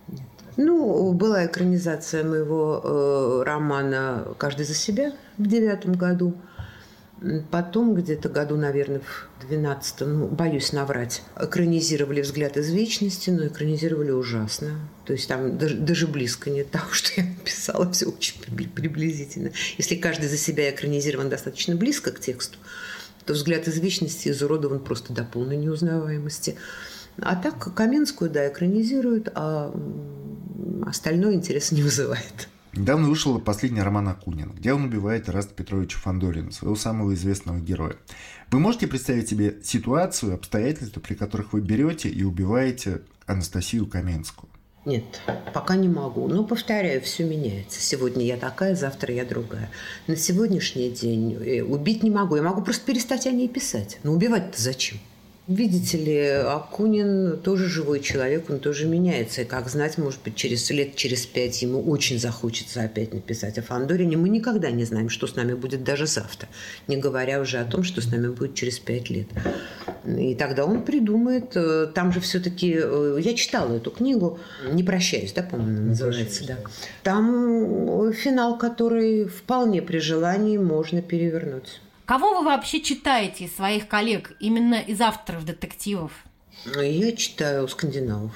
нет. 0.08 0.22
Ну, 0.56 1.12
была 1.14 1.46
экранизация 1.46 2.24
моего 2.24 2.82
э, 2.84 3.44
романа 3.46 4.28
«Каждый 4.38 4.66
за 4.66 4.74
себя» 4.74 5.14
в 5.38 5.48
девятом 5.48 5.94
году. 5.94 6.36
Потом, 7.52 7.96
где-то 7.96 8.30
году, 8.30 8.56
наверное, 8.56 9.02
в 9.02 9.48
12 9.48 10.02
ну, 10.02 10.28
боюсь 10.28 10.72
наврать, 10.72 11.22
экранизировали 11.38 12.22
«Взгляд 12.22 12.56
из 12.56 12.72
вечности», 12.72 13.30
но 13.30 13.48
экранизировали 13.48 14.12
ужасно. 14.12 14.80
То 15.06 15.14
есть 15.14 15.28
там 15.28 15.58
даже, 15.58 15.76
даже 15.76 16.08
близко 16.08 16.50
нет 16.50 16.72
того, 16.72 16.86
что 16.92 17.20
я 17.20 17.28
писала, 17.44 17.92
все 17.92 18.06
очень 18.06 18.40
приблизительно. 18.42 19.52
Если 19.78 19.96
каждый 19.96 20.30
за 20.30 20.38
себя 20.38 20.70
экранизирован 20.70 21.30
достаточно 21.30 21.76
близко 21.76 22.12
к 22.12 22.22
тексту, 22.22 22.58
то 23.26 23.34
«Взгляд 23.34 23.68
из 23.68 23.78
вечности» 23.80 24.30
изуродован 24.30 24.80
просто 24.80 25.12
до 25.12 25.26
полной 25.26 25.58
неузнаваемости. 25.58 26.56
А 27.22 27.36
так 27.36 27.74
Каменскую, 27.76 28.32
да, 28.32 28.48
экранизируют, 28.48 29.30
а 29.36 29.76
остальное 30.86 31.34
интерес 31.34 31.72
не 31.74 31.84
вызывает. 31.84 32.48
Недавно 32.74 33.08
вышел 33.08 33.40
последний 33.40 33.82
роман 33.82 34.08
Акунина, 34.10 34.52
где 34.52 34.74
он 34.74 34.86
убивает 34.86 35.28
Раста 35.28 35.54
Петровича 35.54 35.98
Фандорина, 35.98 36.52
своего 36.52 36.76
самого 36.76 37.14
известного 37.16 37.60
героя. 37.60 37.96
Вы 38.52 38.60
можете 38.60 38.88
представить 38.88 39.28
себе 39.28 39.58
ситуацию, 39.64 40.36
обстоятельства, 40.36 41.00
при 41.00 41.16
которых 41.16 41.54
вы 41.54 41.62
берете 41.62 42.10
и 42.10 42.24
убиваете 42.24 43.02
Анастасию 43.26 43.88
Каменскую? 43.88 44.50
Нет, 44.86 45.22
пока 45.54 45.76
не 45.76 45.90
могу. 45.90 46.28
Но, 46.28 46.44
повторяю, 46.44 47.02
все 47.02 47.26
меняется. 47.26 47.82
Сегодня 47.82 48.26
я 48.26 48.38
такая, 48.38 48.76
завтра 48.76 49.14
я 49.14 49.26
другая. 49.26 49.70
На 50.08 50.16
сегодняшний 50.16 50.90
день 50.90 51.34
э, 51.34 51.62
убить 51.62 52.02
не 52.02 52.10
могу. 52.10 52.38
Я 52.38 52.44
могу 52.44 52.62
просто 52.62 52.86
перестать 52.86 53.28
о 53.28 53.32
ней 53.32 53.50
писать. 53.50 54.00
Но 54.04 54.14
убивать-то 54.14 54.62
зачем? 54.62 55.00
Видите 55.50 55.98
ли, 55.98 56.20
Акунин 56.28 57.40
тоже 57.40 57.68
живой 57.68 58.02
человек, 58.02 58.52
он 58.52 58.60
тоже 58.60 58.86
меняется. 58.86 59.42
И 59.42 59.46
как 59.46 59.68
знать, 59.68 59.98
может 59.98 60.22
быть, 60.24 60.36
через 60.36 60.70
лет, 60.70 60.96
через 60.96 61.26
пять 61.26 61.60
ему 61.64 61.82
очень 61.90 62.20
захочется 62.20 62.84
опять 62.84 63.16
написать 63.16 63.58
о 63.58 63.64
Фандорине. 63.64 64.16
Мы 64.16 64.30
никогда 64.30 64.70
не 64.70 64.84
знаем, 64.84 65.10
что 65.10 65.26
с 65.26 65.36
нами 65.36 65.56
будет 65.56 65.84
даже 65.84 66.06
завтра. 66.06 66.48
Не 66.88 66.98
говоря 66.98 67.42
уже 67.42 67.58
о 67.58 67.66
том, 67.66 67.84
что 67.84 68.00
с 68.00 68.12
нами 68.12 68.28
будет 68.28 68.54
через 68.54 68.78
пять 68.78 69.10
лет. 69.10 69.26
И 70.06 70.36
тогда 70.36 70.66
он 70.66 70.84
придумает. 70.84 71.54
Э, 71.56 71.88
там 71.96 72.14
же 72.14 72.20
все-таки... 72.20 72.76
Э, 72.80 73.18
я 73.20 73.34
читала 73.34 73.78
эту 73.78 73.90
книгу 73.90 74.38
«Не 74.72 74.84
прощаюсь», 74.84 75.34
да, 75.34 75.42
по-моему, 75.42 75.88
называется, 75.88 76.46
да. 76.46 76.58
Там 77.02 78.14
финал, 78.14 78.60
который 78.60 79.26
вполне 79.26 79.82
при 79.82 79.98
желании 79.98 80.60
можно 80.60 81.02
перевернуть. 81.02 81.82
Кого 82.10 82.40
вы 82.40 82.46
вообще 82.46 82.82
читаете 82.82 83.46
из 83.46 83.56
своих 83.56 83.88
коллег, 83.88 84.32
именно 84.40 84.82
из 84.82 85.00
авторов 85.00 85.46
детективов? 85.46 86.12
Я 86.66 87.12
читаю 87.12 87.68
скандинавов. 87.68 88.32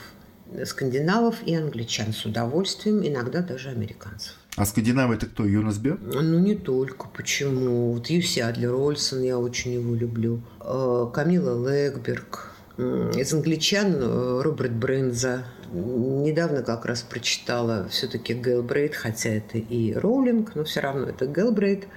Скандинавов 0.63 1.37
и 1.43 1.55
англичан 1.55 2.13
с 2.13 2.23
удовольствием, 2.23 3.03
иногда 3.03 3.41
даже 3.41 3.69
американцев. 3.69 4.35
А 4.57 4.65
скандинавы 4.65 5.15
это 5.15 5.25
кто, 5.25 5.43
Юнас 5.43 5.79
Бё? 5.79 5.97
Ну, 5.99 6.37
не 6.37 6.53
только. 6.53 7.07
Почему? 7.07 7.93
Вот 7.93 8.11
Юси 8.11 8.41
Адлер 8.41 8.75
Ольсон, 8.75 9.23
я 9.23 9.39
очень 9.39 9.73
его 9.73 9.95
люблю. 9.95 10.43
Э, 10.59 11.07
Камила 11.11 11.57
Легберг. 11.67 12.51
Из 12.77 13.33
англичан 13.33 13.95
э, 13.95 14.41
Роберт 14.43 14.73
Брэнза. 14.73 15.45
Недавно 15.71 16.61
как 16.61 16.85
раз 16.85 17.01
прочитала 17.01 17.87
все-таки 17.89 18.35
Гелбрейт, 18.35 18.93
хотя 18.93 19.31
это 19.31 19.57
и 19.57 19.93
Роулинг, 19.93 20.53
но 20.53 20.63
все 20.63 20.81
равно 20.81 21.07
это 21.07 21.25
Гелбрейт. 21.25 21.87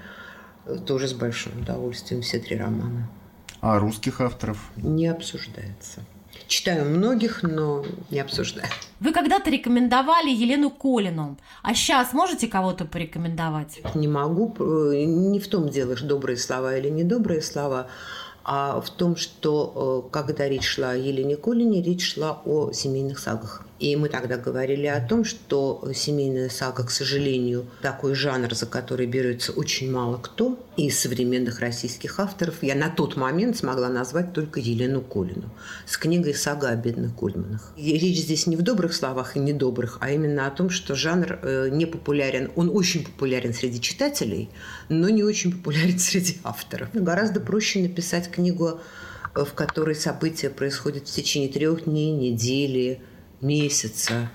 Тоже 0.86 1.08
с 1.08 1.12
большим 1.12 1.60
удовольствием 1.60 2.22
все 2.22 2.38
три 2.38 2.56
романа. 2.56 3.08
А 3.60 3.78
русских 3.78 4.20
авторов? 4.20 4.70
Не 4.76 5.06
обсуждается. 5.06 6.00
Читаю 6.48 6.84
многих, 6.88 7.42
но 7.42 7.84
не 8.10 8.20
обсуждаю. 8.20 8.68
Вы 9.00 9.12
когда-то 9.12 9.50
рекомендовали 9.50 10.30
Елену 10.30 10.70
Колину, 10.70 11.36
а 11.62 11.74
сейчас 11.74 12.12
можете 12.12 12.46
кого-то 12.46 12.84
порекомендовать? 12.84 13.80
Не 13.94 14.08
могу. 14.08 14.54
Не 14.92 15.40
в 15.40 15.48
том 15.48 15.68
дело, 15.68 15.96
что 15.96 16.06
добрые 16.06 16.36
слова 16.36 16.76
или 16.76 16.88
недобрые 16.88 17.42
слова, 17.42 17.88
а 18.44 18.80
в 18.80 18.90
том, 18.90 19.16
что 19.16 20.04
э, 20.06 20.12
когда 20.12 20.48
речь 20.48 20.66
шла 20.66 20.90
о 20.90 20.96
Елене 20.96 21.36
Колине, 21.36 21.82
речь 21.82 22.14
шла 22.14 22.40
о 22.44 22.70
семейных 22.72 23.18
сагах. 23.18 23.65
И 23.78 23.94
мы 23.94 24.08
тогда 24.08 24.38
говорили 24.38 24.86
о 24.86 25.06
том, 25.06 25.24
что 25.24 25.90
семейная 25.94 26.48
сага, 26.48 26.84
к 26.84 26.90
сожалению, 26.90 27.66
такой 27.82 28.14
жанр, 28.14 28.54
за 28.54 28.66
который 28.66 29.06
берется 29.06 29.52
очень 29.52 29.90
мало 29.90 30.16
кто 30.16 30.58
из 30.78 30.98
современных 30.98 31.60
российских 31.60 32.18
авторов. 32.18 32.62
Я 32.62 32.74
на 32.74 32.88
тот 32.88 33.16
момент 33.16 33.56
смогла 33.56 33.88
назвать 33.88 34.32
только 34.32 34.60
Елену 34.60 35.02
Колину 35.02 35.50
с 35.86 35.98
книгой 35.98 36.34
«Сага 36.34 36.68
о 36.68 36.76
бедных 36.76 37.14
Кольманах». 37.14 37.72
И 37.76 37.98
речь 37.98 38.20
здесь 38.20 38.46
не 38.46 38.56
в 38.56 38.62
добрых 38.62 38.94
словах 38.94 39.36
и 39.36 39.40
недобрых, 39.40 39.98
а 40.00 40.10
именно 40.10 40.46
о 40.46 40.50
том, 40.50 40.70
что 40.70 40.94
жанр 40.94 41.38
э, 41.42 41.68
не 41.70 41.84
популярен. 41.84 42.50
Он 42.56 42.70
очень 42.74 43.04
популярен 43.04 43.52
среди 43.52 43.80
читателей, 43.80 44.48
но 44.88 45.10
не 45.10 45.22
очень 45.22 45.52
популярен 45.52 45.98
среди 45.98 46.38
авторов. 46.44 46.88
Гораздо 46.94 47.40
проще 47.40 47.80
написать 47.80 48.30
книгу, 48.30 48.80
э, 49.34 49.44
в 49.44 49.52
которой 49.52 49.94
события 49.94 50.48
происходят 50.48 51.08
в 51.08 51.12
течение 51.14 51.50
трех 51.50 51.84
дней, 51.84 52.12
недели, 52.12 53.00
месяца. 53.40 54.30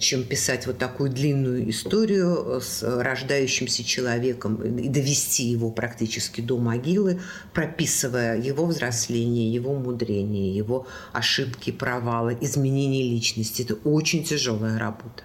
чем 0.00 0.24
писать 0.24 0.66
вот 0.66 0.78
такую 0.78 1.10
длинную 1.10 1.70
историю 1.70 2.60
с 2.60 2.82
рождающимся 2.82 3.84
человеком 3.84 4.56
и 4.56 4.88
довести 4.88 5.44
его 5.44 5.70
практически 5.70 6.40
до 6.40 6.58
могилы, 6.58 7.20
прописывая 7.52 8.40
его 8.40 8.66
взросление, 8.66 9.52
его 9.52 9.74
мудрение, 9.74 10.54
его 10.54 10.88
ошибки, 11.12 11.70
провалы, 11.70 12.36
изменения 12.40 13.02
личности. 13.04 13.62
Это 13.62 13.74
очень 13.88 14.24
тяжелая 14.24 14.78
работа. 14.78 15.22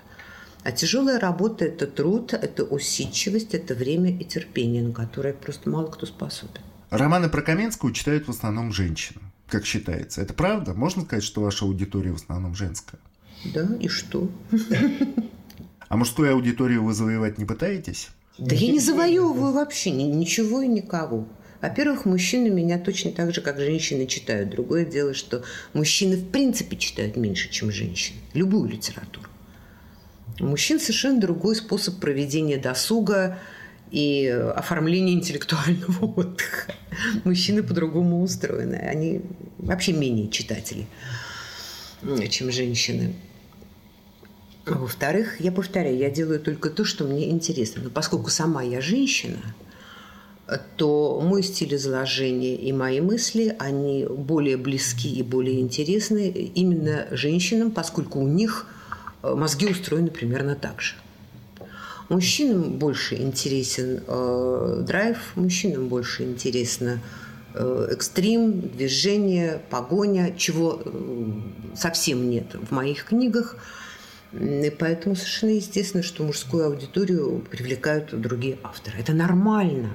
А 0.64 0.72
тяжелая 0.72 1.20
работа– 1.20 1.66
это 1.66 1.88
труд, 1.88 2.34
это 2.34 2.64
усидчивость, 2.66 3.54
это 3.54 3.74
время 3.74 4.12
и 4.12 4.24
терпение, 4.24 4.84
на 4.84 4.94
которое 4.94 5.34
просто 5.34 5.70
мало 5.70 5.88
кто 5.88 6.06
способен. 6.06 6.62
Романы 6.90 7.30
про 7.30 7.42
Каменскую 7.42 7.94
читают 7.94 8.28
в 8.28 8.32
основном 8.32 8.72
женщины, 8.74 9.22
как 9.48 9.66
считается. 9.66 10.22
Это 10.22 10.34
правда? 10.34 10.74
Можно 10.74 11.04
сказать, 11.04 11.24
что 11.24 11.42
ваша 11.42 11.66
аудитория 11.66 12.12
в 12.12 12.16
основном 12.16 12.56
женская? 12.56 13.00
Да, 13.54 13.68
и 13.80 13.88
что? 13.88 14.30
А 15.90 15.96
мужскую 15.96 16.34
аудиторию 16.34 16.84
вы 16.84 16.94
завоевать 16.94 17.38
не 17.38 17.46
пытаетесь? 17.46 18.10
Да 18.38 18.54
я 18.56 18.72
не 18.72 18.80
завоевываю 18.80 19.54
вообще 19.54 19.92
ничего 19.92 20.62
и 20.62 20.68
никого. 20.68 21.28
Во-первых, 21.62 22.06
мужчины 22.06 22.50
меня 22.50 22.78
точно 22.78 23.12
так 23.12 23.34
же, 23.34 23.42
как 23.42 23.58
женщины 23.58 24.06
читают. 24.06 24.50
Другое 24.50 24.86
дело, 24.86 25.14
что 25.14 25.44
мужчины 25.74 26.16
в 26.18 26.30
принципе 26.30 26.78
читают 26.78 27.16
меньше, 27.16 27.50
чем 27.50 27.72
женщины. 27.72 28.20
Любую 28.34 28.70
литературу. 28.70 29.28
У 30.40 30.46
мужчин 30.46 30.80
совершенно 30.80 31.20
другой 31.20 31.56
способ 31.56 32.00
проведения 32.00 32.58
досуга 32.58 33.40
и 33.92 34.28
оформления 34.56 35.14
интеллектуального 35.14 36.06
отдыха. 36.16 36.74
Мужчины 37.24 37.64
по-другому 37.64 38.22
устроены. 38.22 38.76
Они 38.76 39.22
вообще 39.58 39.94
менее 39.94 40.30
читатели, 40.30 40.88
чем 42.30 42.52
женщины. 42.52 43.14
Во-вторых, 44.66 45.40
я 45.40 45.52
повторяю, 45.52 45.98
я 45.98 46.10
делаю 46.10 46.40
только 46.40 46.70
то, 46.70 46.84
что 46.84 47.06
мне 47.06 47.30
интересно. 47.30 47.84
Но 47.84 47.90
поскольку 47.90 48.30
сама 48.30 48.64
я 48.64 48.82
женщина, 48.82 49.40
то 50.76 51.22
мой 51.22 51.44
стиль 51.44 51.76
изложения 51.76 52.56
и 52.56 52.72
мои 52.72 53.02
мысли, 53.02 53.56
они 53.60 54.06
более 54.06 54.58
близки 54.58 55.10
и 55.10 55.24
более 55.24 55.60
интересны 55.60 56.30
именно 56.30 57.08
женщинам, 57.12 57.72
поскольку 57.72 58.20
у 58.20 58.28
них 58.28 58.68
э, 59.24 59.34
мозги 59.36 59.68
устроены 59.68 60.10
примерно 60.10 60.56
так 60.56 60.82
же. 60.82 60.96
Мужчинам 62.10 62.78
больше 62.78 63.16
интересен 63.16 64.04
э, 64.08 64.84
драйв, 64.88 65.18
мужчинам 65.36 65.88
больше 65.88 66.24
интересно 66.24 67.02
э, 67.54 67.90
экстрим, 67.92 68.62
движение, 68.62 69.62
погоня, 69.70 70.34
чего 70.38 70.82
э, 70.84 71.32
совсем 71.76 72.30
нет 72.30 72.56
в 72.56 72.72
моих 72.72 73.06
книгах– 73.06 73.58
и 74.34 74.74
поэтому 74.78 75.16
совершенно 75.16 75.52
естественно, 75.52 76.04
что 76.04 76.24
мужскую 76.24 76.66
аудиторию 76.66 77.44
привлекают 77.50 78.20
другие 78.20 78.58
авторы. 78.62 78.98
Это 79.00 79.14
нормально. 79.14 79.90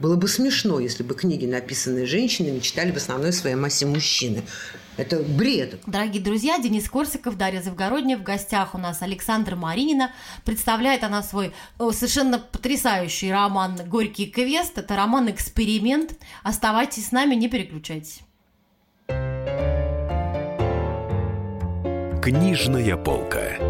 Было 0.00 0.16
бы 0.16 0.28
смешно, 0.28 0.80
если 0.80 1.02
бы 1.02 1.14
книги, 1.14 1.44
написанные 1.44 2.06
женщинами, 2.06 2.60
читали 2.60 2.90
в 2.90 2.96
основной 2.96 3.34
своей 3.34 3.54
массе 3.54 3.84
мужчины. 3.84 4.42
Это 4.96 5.22
бред. 5.22 5.78
Дорогие 5.86 6.22
друзья, 6.22 6.58
Денис 6.58 6.88
Корсиков, 6.88 7.36
Дарья 7.36 7.60
Завгородняя. 7.60 8.16
В 8.16 8.22
гостях 8.22 8.74
у 8.74 8.78
нас 8.78 9.02
Александр 9.02 9.56
Маринина. 9.56 10.10
Представляет 10.46 11.04
она 11.04 11.22
свой 11.22 11.52
совершенно 11.78 12.38
потрясающий 12.38 13.30
роман 13.30 13.78
«Горький 13.86 14.26
квест». 14.26 14.78
Это 14.78 14.96
роман-эксперимент. 14.96 16.14
Оставайтесь 16.42 17.08
с 17.08 17.12
нами, 17.12 17.34
не 17.34 17.50
переключайтесь. 17.50 18.20
Книжная 22.22 22.96
полка. 22.96 23.69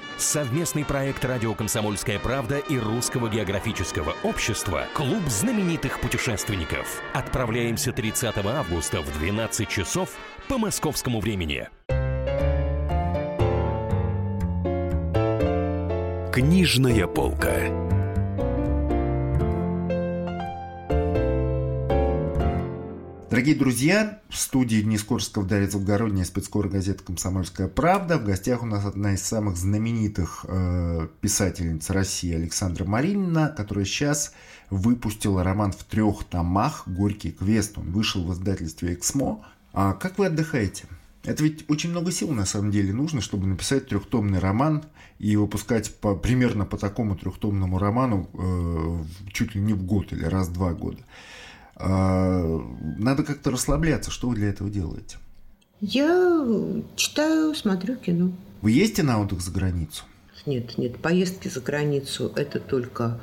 Совместный 0.21 0.85
проект 0.85 1.25
«Радио 1.25 1.55
Комсомольская 1.55 2.19
правда» 2.19 2.59
и 2.59 2.77
Русского 2.77 3.27
географического 3.27 4.13
общества 4.21 4.85
«Клуб 4.93 5.27
знаменитых 5.27 5.99
путешественников». 5.99 7.01
Отправляемся 7.11 7.91
30 7.91 8.37
августа 8.45 9.01
в 9.01 9.17
12 9.17 9.67
часов 9.67 10.11
по 10.47 10.59
московскому 10.59 11.21
времени. 11.21 11.67
Книжная 16.31 17.07
полка. 17.07 18.00
Дорогие 23.31 23.55
друзья, 23.55 24.19
в 24.27 24.35
студии 24.35 24.81
Денис 24.81 25.03
Корсков, 25.03 25.47
Дарья 25.47 25.69
Завгородняя, 25.69 26.25
спецкор 26.25 26.67
газеты 26.67 27.01
«Комсомольская 27.01 27.69
правда». 27.69 28.17
В 28.17 28.25
гостях 28.25 28.61
у 28.61 28.65
нас 28.65 28.85
одна 28.85 29.13
из 29.13 29.21
самых 29.21 29.55
знаменитых 29.55 30.45
э, 30.49 31.07
писательниц 31.21 31.89
России 31.91 32.35
Александра 32.35 32.83
Маринина, 32.83 33.47
которая 33.55 33.85
сейчас 33.85 34.33
выпустила 34.69 35.45
роман 35.45 35.71
в 35.71 35.81
трех 35.85 36.25
томах 36.25 36.83
«Горький 36.87 37.31
квест». 37.31 37.77
Он 37.77 37.93
вышел 37.93 38.21
в 38.25 38.33
издательстве 38.33 38.95
«Эксмо». 38.95 39.45
А 39.71 39.93
как 39.93 40.17
вы 40.17 40.25
отдыхаете? 40.25 40.83
Это 41.23 41.41
ведь 41.41 41.63
очень 41.69 41.91
много 41.91 42.11
сил 42.11 42.31
на 42.31 42.45
самом 42.45 42.69
деле 42.69 42.91
нужно, 42.91 43.21
чтобы 43.21 43.47
написать 43.47 43.87
трехтомный 43.87 44.39
роман 44.39 44.83
и 45.19 45.37
выпускать 45.37 45.95
по, 46.01 46.17
примерно 46.17 46.65
по 46.65 46.75
такому 46.75 47.15
трехтомному 47.15 47.79
роману 47.79 48.29
э, 48.33 49.31
чуть 49.31 49.55
ли 49.55 49.61
не 49.61 49.71
в 49.71 49.85
год 49.85 50.11
или 50.11 50.25
раз 50.25 50.49
в 50.49 50.53
два 50.53 50.73
года. 50.73 50.99
А, 51.75 52.59
надо 52.97 53.23
как-то 53.23 53.51
расслабляться. 53.51 54.11
Что 54.11 54.29
вы 54.29 54.35
для 54.35 54.49
этого 54.49 54.69
делаете? 54.69 55.17
Я 55.79 56.45
читаю, 56.95 57.55
смотрю 57.55 57.95
кино. 57.95 58.31
Вы 58.61 58.71
ездите 58.71 59.03
на 59.03 59.19
отдых 59.19 59.41
за 59.41 59.51
границу? 59.51 60.03
Нет, 60.45 60.77
нет. 60.77 60.97
Поездки 60.97 61.47
за 61.47 61.61
границу– 61.61 62.31
это 62.35 62.59
только 62.59 63.19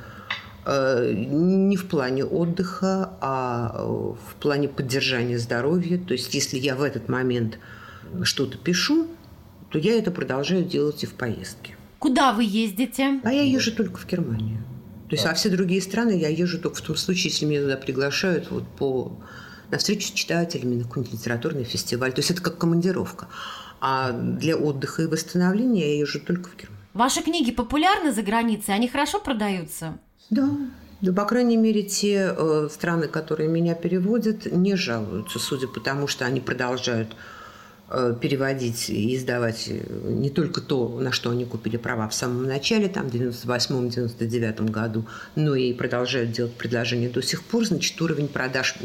э, 0.65 1.13
не 1.13 1.77
в 1.77 1.87
плане 1.87 2.25
отдыха, 2.25 3.13
а 3.21 3.85
в 3.85 4.35
плане 4.35 4.67
поддержания 4.67 5.37
здоровья. 5.37 5.97
То 5.97 6.13
есть, 6.13 6.33
если 6.33 6.57
я 6.57 6.75
в 6.75 6.81
этот 6.81 7.09
момент 7.09 7.59
что-то 8.23 8.57
пишу, 8.57 9.07
то 9.69 9.79
я 9.79 9.97
это 9.97 10.11
продолжаю 10.11 10.63
делать 10.63 11.03
и 11.03 11.05
в 11.05 11.13
поездке. 11.13 11.75
Куда 11.99 12.33
вы 12.33 12.43
ездите? 12.43 13.19
А 13.23 13.31
я 13.31 13.43
езжу 13.43 13.71
только 13.73 13.97
в 13.97 14.07
Германию. 14.07 14.63
То 15.09 15.15
есть, 15.15 15.25
а 15.25 15.33
все 15.33 15.49
другие 15.49 15.81
страны 15.81 16.11
я 16.11 16.29
езжу 16.29 16.59
только 16.59 16.77
в 16.77 16.81
том 16.81 16.95
случае, 16.95 17.31
если 17.31 17.45
меня 17.45 17.61
туда 17.61 17.77
приглашают 17.77 18.51
вот 18.51 18.67
по 18.67 19.17
на 19.71 19.77
встречу 19.77 20.07
с 20.07 20.11
читателями, 20.11 20.75
на 20.75 20.83
какой-нибудь 20.83 21.13
литературный 21.13 21.63
фестиваль. 21.63 22.11
То 22.11 22.19
есть 22.19 22.31
это 22.31 22.41
как 22.41 22.57
командировка. 22.57 23.27
А 23.81 24.11
для 24.11 24.55
отдыха 24.55 25.03
и 25.03 25.07
восстановления 25.07 25.95
я 25.95 25.99
езжу 25.99 26.19
только 26.19 26.49
в 26.49 26.55
Германию. 26.55 26.85
Ваши 26.93 27.21
книги 27.21 27.51
популярны 27.51 28.11
за 28.11 28.23
границей? 28.23 28.73
Они 28.73 28.87
хорошо 28.87 29.19
продаются? 29.19 29.97
Да. 30.29 30.49
Да, 31.01 31.13
по 31.13 31.23
крайней 31.23 31.55
мере, 31.55 31.83
те 31.83 32.35
э, 32.35 32.67
страны, 32.69 33.07
которые 33.07 33.47
меня 33.47 33.73
переводят, 33.73 34.51
не 34.51 34.75
жалуются, 34.75 35.39
судя 35.39 35.67
по 35.67 35.79
тому, 35.79 36.07
что 36.07 36.25
они 36.25 36.41
продолжают 36.41 37.15
переводить 38.21 38.89
и 38.89 39.15
издавать 39.15 39.69
не 39.69 40.29
только 40.29 40.61
то, 40.61 40.99
на 40.99 41.11
что 41.11 41.31
они 41.31 41.45
купили 41.45 41.77
права 41.77 42.07
в 42.07 42.13
самом 42.13 42.45
начале, 42.45 42.87
там, 42.87 43.09
в 43.09 43.13
98-99 43.13 44.69
году, 44.69 45.05
но 45.35 45.55
и 45.55 45.73
продолжают 45.73 46.31
делать 46.31 46.53
предложения 46.53 47.09
до 47.09 47.21
сих 47.21 47.43
пор, 47.43 47.65
значит, 47.65 47.99
уровень 48.01 48.27
продаж 48.27 48.75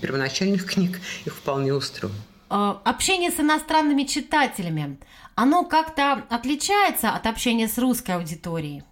первоначальных 0.00 0.66
книг 0.72 1.00
их 1.24 1.34
вполне 1.34 1.74
устроен. 1.74 2.14
Э, 2.52 2.74
общение 2.84 3.30
с 3.30 3.40
иностранными 3.40 4.04
читателями, 4.04 4.98
оно 5.34 5.64
как-то 5.64 6.24
отличается 6.28 7.10
от 7.10 7.26
общения 7.26 7.66
с 7.66 7.78
русской 7.78 8.16
аудиторией? 8.16 8.82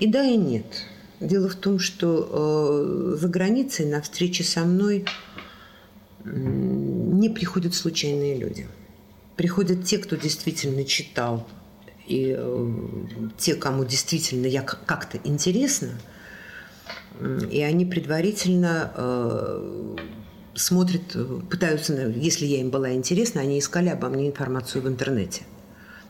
И 0.00 0.06
да, 0.06 0.24
и 0.24 0.36
нет. 0.36 0.64
Дело 1.20 1.48
в 1.48 1.54
том, 1.54 1.78
что 1.78 2.28
э, 2.30 3.16
за 3.18 3.28
границей 3.28 3.86
на 3.86 4.00
встрече 4.00 4.42
со 4.42 4.60
мной 4.60 5.04
не 6.24 7.28
приходят 7.28 7.74
случайные 7.74 8.36
люди. 8.36 8.66
Приходят 9.36 9.84
те, 9.84 9.98
кто 9.98 10.16
действительно 10.16 10.84
читал, 10.84 11.46
и 12.06 12.34
э, 12.36 12.74
те, 13.36 13.54
кому 13.54 13.84
действительно 13.84 14.46
я 14.46 14.62
как-то 14.62 15.18
интересно, 15.24 15.90
и 17.50 17.62
они 17.62 17.86
предварительно 17.86 18.92
э, 18.94 19.96
смотрят, 20.54 21.16
пытаются, 21.48 22.08
если 22.08 22.46
я 22.46 22.60
им 22.60 22.70
была 22.70 22.92
интересна, 22.92 23.40
они 23.40 23.58
искали 23.58 23.88
обо 23.88 24.08
мне 24.08 24.28
информацию 24.28 24.82
в 24.82 24.88
интернете. 24.88 25.42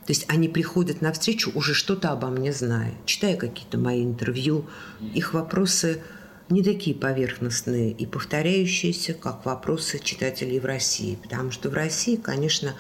То 0.07 0.13
есть 0.13 0.27
они 0.29 0.49
приходят 0.49 1.01
на 1.01 1.13
встречу 1.13 1.51
уже 1.55 1.73
что-то 1.73 2.11
обо 2.11 2.29
мне 2.29 2.53
зная, 2.53 2.93
читая 3.07 3.37
какие-то 3.37 3.79
мои 3.79 4.05
интервью. 4.05 4.67
Их 5.15 5.33
вопросы 5.33 6.03
не 6.55 6.63
такие 6.63 6.95
поверхностные 6.95 7.91
и 7.91 8.07
повторяющиеся, 8.07 9.13
как 9.13 9.45
вопросы 9.45 9.99
читателей 9.99 10.61
в 10.61 10.65
России. 10.65 11.19
Потому 11.21 11.51
что 11.51 11.69
в 11.69 11.75
России, 11.75 12.15
конечно, 12.15 12.75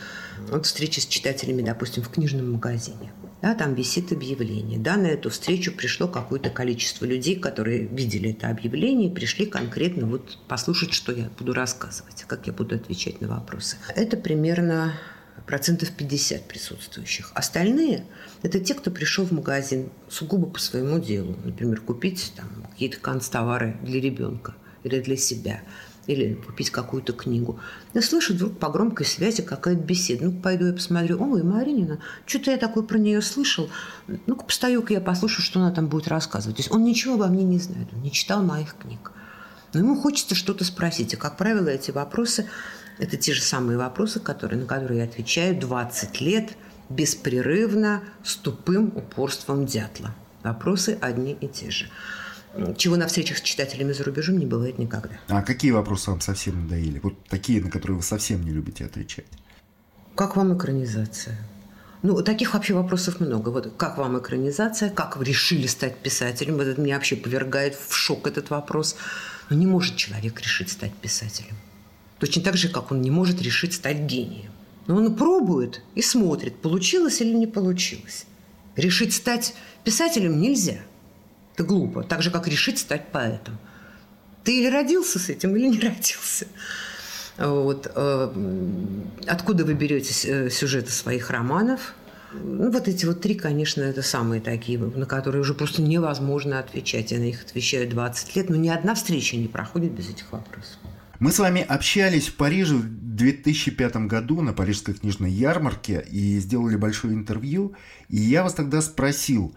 вот 0.48 0.66
встреча 0.66 1.00
с 1.00 1.06
читателями, 1.06 1.62
допустим, 1.62 2.04
в 2.04 2.08
книжном 2.08 2.52
магазине. 2.52 3.12
Да, 3.42 3.54
там 3.54 3.74
висит 3.74 4.12
объявление. 4.12 4.78
Да, 4.78 4.96
на 4.96 5.08
эту 5.08 5.28
встречу 5.28 5.72
пришло 5.72 6.06
какое-то 6.06 6.50
количество 6.50 7.04
людей, 7.04 7.36
которые 7.36 7.80
видели 7.86 8.30
это 8.30 8.48
объявление 8.48 9.10
и 9.10 9.14
пришли 9.14 9.44
конкретно 9.44 10.06
вот 10.06 10.38
послушать, 10.48 10.94
что 10.94 11.12
я 11.12 11.28
буду 11.36 11.52
рассказывать, 11.52 12.24
как 12.28 12.46
я 12.46 12.52
буду 12.52 12.76
отвечать 12.76 13.20
на 13.20 13.28
вопросы. 13.28 13.76
Это 13.94 14.16
примерно 14.16 14.94
процентов 15.46 15.90
50 15.90 16.48
присутствующих. 16.48 17.32
Остальные– 17.34 18.06
это 18.42 18.60
те, 18.60 18.74
кто 18.74 18.90
пришел 18.90 19.26
в 19.26 19.32
магазин 19.32 19.90
сугубо 20.08 20.46
по 20.46 20.58
своему 20.58 20.98
делу. 20.98 21.36
Например, 21.44 21.80
купить 21.80 22.32
там, 22.36 22.48
какие-то 22.70 22.98
канцтовары 22.98 23.76
для 23.82 24.00
ребенка 24.00 24.54
или 24.84 25.00
для 25.00 25.16
себя, 25.16 25.62
или 26.06 26.34
купить 26.34 26.70
какую-то 26.70 27.12
книгу. 27.12 27.58
Я 27.94 28.02
слышу 28.02 28.34
вдруг 28.34 28.58
по 28.58 28.68
громкой 28.70 29.06
связи 29.06 29.42
какая-то 29.42 29.80
беседа. 29.80 30.26
Ну, 30.26 30.32
пойду 30.32 30.66
я 30.66 30.72
посмотрю. 30.72 31.22
Ой, 31.22 31.42
Маринина, 31.42 32.00
что-то 32.26 32.50
я 32.50 32.56
такое 32.56 32.82
про 32.82 32.98
нее 32.98 33.22
слышал. 33.22 33.70
Ну-ка, 34.06 34.44
постою-ка 34.44 34.94
я 34.94 35.00
послушаю, 35.00 35.42
что 35.42 35.60
она 35.60 35.70
там 35.72 35.88
будет 35.88 36.08
рассказывать. 36.08 36.56
То 36.56 36.60
есть 36.62 36.72
он 36.72 36.84
ничего 36.84 37.14
обо 37.14 37.26
мне 37.26 37.44
не 37.44 37.58
знает, 37.58 37.88
он 37.92 38.02
не 38.02 38.12
читал 38.12 38.42
моих 38.42 38.76
книг. 38.76 39.12
Но 39.72 39.80
ему 39.80 39.96
хочется 39.96 40.34
что-то 40.34 40.64
спросить. 40.64 41.14
И, 41.14 41.16
как 41.16 41.36
правило, 41.36 41.68
эти 41.68 41.90
вопросы 41.90 42.48
это 42.98 43.16
те 43.16 43.32
же 43.32 43.42
самые 43.42 43.78
вопросы, 43.78 44.20
которые, 44.20 44.60
на 44.60 44.66
которые 44.66 44.98
я 45.00 45.04
отвечаю 45.04 45.58
20 45.58 46.20
лет 46.20 46.56
беспрерывно 46.88 48.02
с 48.22 48.36
тупым 48.36 48.92
упорством 48.94 49.66
дятла. 49.66 50.14
Вопросы 50.42 50.98
одни 51.00 51.32
и 51.32 51.48
те 51.48 51.70
же. 51.70 51.90
Чего 52.76 52.96
на 52.96 53.08
встречах 53.08 53.38
с 53.38 53.40
читателями 53.40 53.92
за 53.92 54.04
рубежом 54.04 54.38
не 54.38 54.46
бывает 54.46 54.78
никогда. 54.78 55.16
А 55.28 55.42
какие 55.42 55.72
вопросы 55.72 56.10
вам 56.10 56.20
совсем 56.20 56.62
надоели? 56.62 57.00
Вот 57.02 57.24
такие, 57.24 57.60
на 57.60 57.70
которые 57.70 57.96
вы 57.96 58.02
совсем 58.02 58.44
не 58.44 58.52
любите 58.52 58.84
отвечать. 58.84 59.26
Как 60.14 60.36
вам 60.36 60.56
экранизация? 60.56 61.36
Ну, 62.02 62.22
таких 62.22 62.54
вообще 62.54 62.74
вопросов 62.74 63.18
много. 63.18 63.48
Вот 63.48 63.74
как 63.76 63.98
вам 63.98 64.18
экранизация? 64.18 64.90
Как 64.90 65.16
вы 65.16 65.24
решили 65.24 65.66
стать 65.66 65.96
писателем? 65.96 66.54
Вот 66.56 66.66
это 66.66 66.80
меня 66.80 66.96
вообще 66.96 67.16
повергает 67.16 67.74
в 67.74 67.94
шок 67.94 68.28
этот 68.28 68.50
вопрос. 68.50 68.94
Но 69.50 69.56
не 69.56 69.66
может 69.66 69.96
человек 69.96 70.40
решить 70.40 70.70
стать 70.70 70.94
писателем. 70.94 71.56
Точно 72.18 72.42
так 72.42 72.56
же, 72.56 72.68
как 72.68 72.92
он 72.92 73.02
не 73.02 73.10
может 73.10 73.42
решить 73.42 73.74
стать 73.74 74.00
гением. 74.00 74.50
Но 74.86 74.96
он 74.96 75.16
пробует 75.16 75.82
и 75.94 76.02
смотрит, 76.02 76.56
получилось 76.56 77.20
или 77.20 77.32
не 77.32 77.46
получилось. 77.46 78.26
Решить 78.76 79.14
стать 79.14 79.54
писателем 79.82 80.40
нельзя. 80.40 80.78
Это 81.54 81.64
глупо. 81.64 82.02
Так 82.02 82.22
же, 82.22 82.30
как 82.30 82.48
решить 82.48 82.78
стать 82.78 83.10
поэтом. 83.12 83.58
Ты 84.42 84.58
или 84.58 84.68
родился 84.68 85.18
с 85.18 85.28
этим, 85.28 85.56
или 85.56 85.68
не 85.68 85.80
родился. 85.80 86.46
Вот. 87.38 87.90
Э, 87.94 88.32
откуда 89.26 89.64
вы 89.64 89.74
берете 89.74 90.28
э, 90.28 90.50
сюжеты 90.50 90.90
своих 90.90 91.30
романов? 91.30 91.94
Ну, 92.32 92.70
вот 92.70 92.88
эти 92.88 93.06
вот 93.06 93.20
три, 93.20 93.34
конечно, 93.36 93.80
это 93.80 94.02
самые 94.02 94.40
такие, 94.40 94.78
на 94.78 95.06
которые 95.06 95.40
уже 95.40 95.54
просто 95.54 95.82
невозможно 95.82 96.58
отвечать. 96.58 97.12
Я 97.12 97.18
на 97.18 97.24
них 97.24 97.44
отвечаю 97.44 97.88
20 97.88 98.36
лет, 98.36 98.50
но 98.50 98.56
ни 98.56 98.68
одна 98.68 98.94
встреча 98.94 99.36
не 99.36 99.46
проходит 99.46 99.92
без 99.92 100.10
этих 100.10 100.32
вопросов. 100.32 100.78
Мы 101.20 101.30
с 101.30 101.38
вами 101.38 101.60
общались 101.62 102.28
в 102.28 102.34
Париже 102.34 102.74
в 102.74 103.14
2005 103.14 103.96
году 104.08 104.40
на 104.40 104.52
Парижской 104.52 104.94
книжной 104.94 105.30
ярмарке 105.30 106.04
и 106.10 106.40
сделали 106.40 106.76
большое 106.76 107.14
интервью. 107.14 107.74
И 108.08 108.16
я 108.16 108.42
вас 108.42 108.54
тогда 108.54 108.82
спросил, 108.82 109.54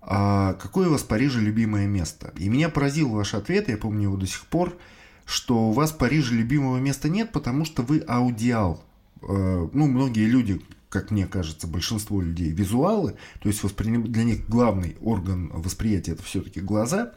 а 0.00 0.54
какое 0.54 0.88
у 0.88 0.92
вас 0.92 1.02
в 1.02 1.08
Париже 1.08 1.40
любимое 1.40 1.86
место? 1.86 2.32
И 2.38 2.48
меня 2.48 2.68
поразил 2.68 3.10
ваш 3.10 3.34
ответ, 3.34 3.68
я 3.68 3.76
помню 3.76 4.04
его 4.04 4.16
до 4.16 4.26
сих 4.26 4.46
пор, 4.46 4.78
что 5.24 5.70
у 5.70 5.72
вас 5.72 5.90
в 5.90 5.96
Париже 5.96 6.34
любимого 6.34 6.78
места 6.78 7.08
нет, 7.08 7.32
потому 7.32 7.64
что 7.64 7.82
вы 7.82 8.04
аудиал. 8.06 8.84
Э, 9.22 9.68
ну, 9.72 9.88
многие 9.88 10.26
люди, 10.26 10.60
как 10.88 11.10
мне 11.10 11.26
кажется, 11.26 11.66
большинство 11.66 12.20
людей 12.20 12.50
визуалы, 12.50 13.16
то 13.40 13.48
есть 13.48 13.62
восприним... 13.64 14.04
для 14.04 14.22
них 14.22 14.48
главный 14.48 14.96
орган 15.00 15.50
восприятия 15.52 16.12
это 16.12 16.22
все-таки 16.22 16.60
глаза. 16.60 17.14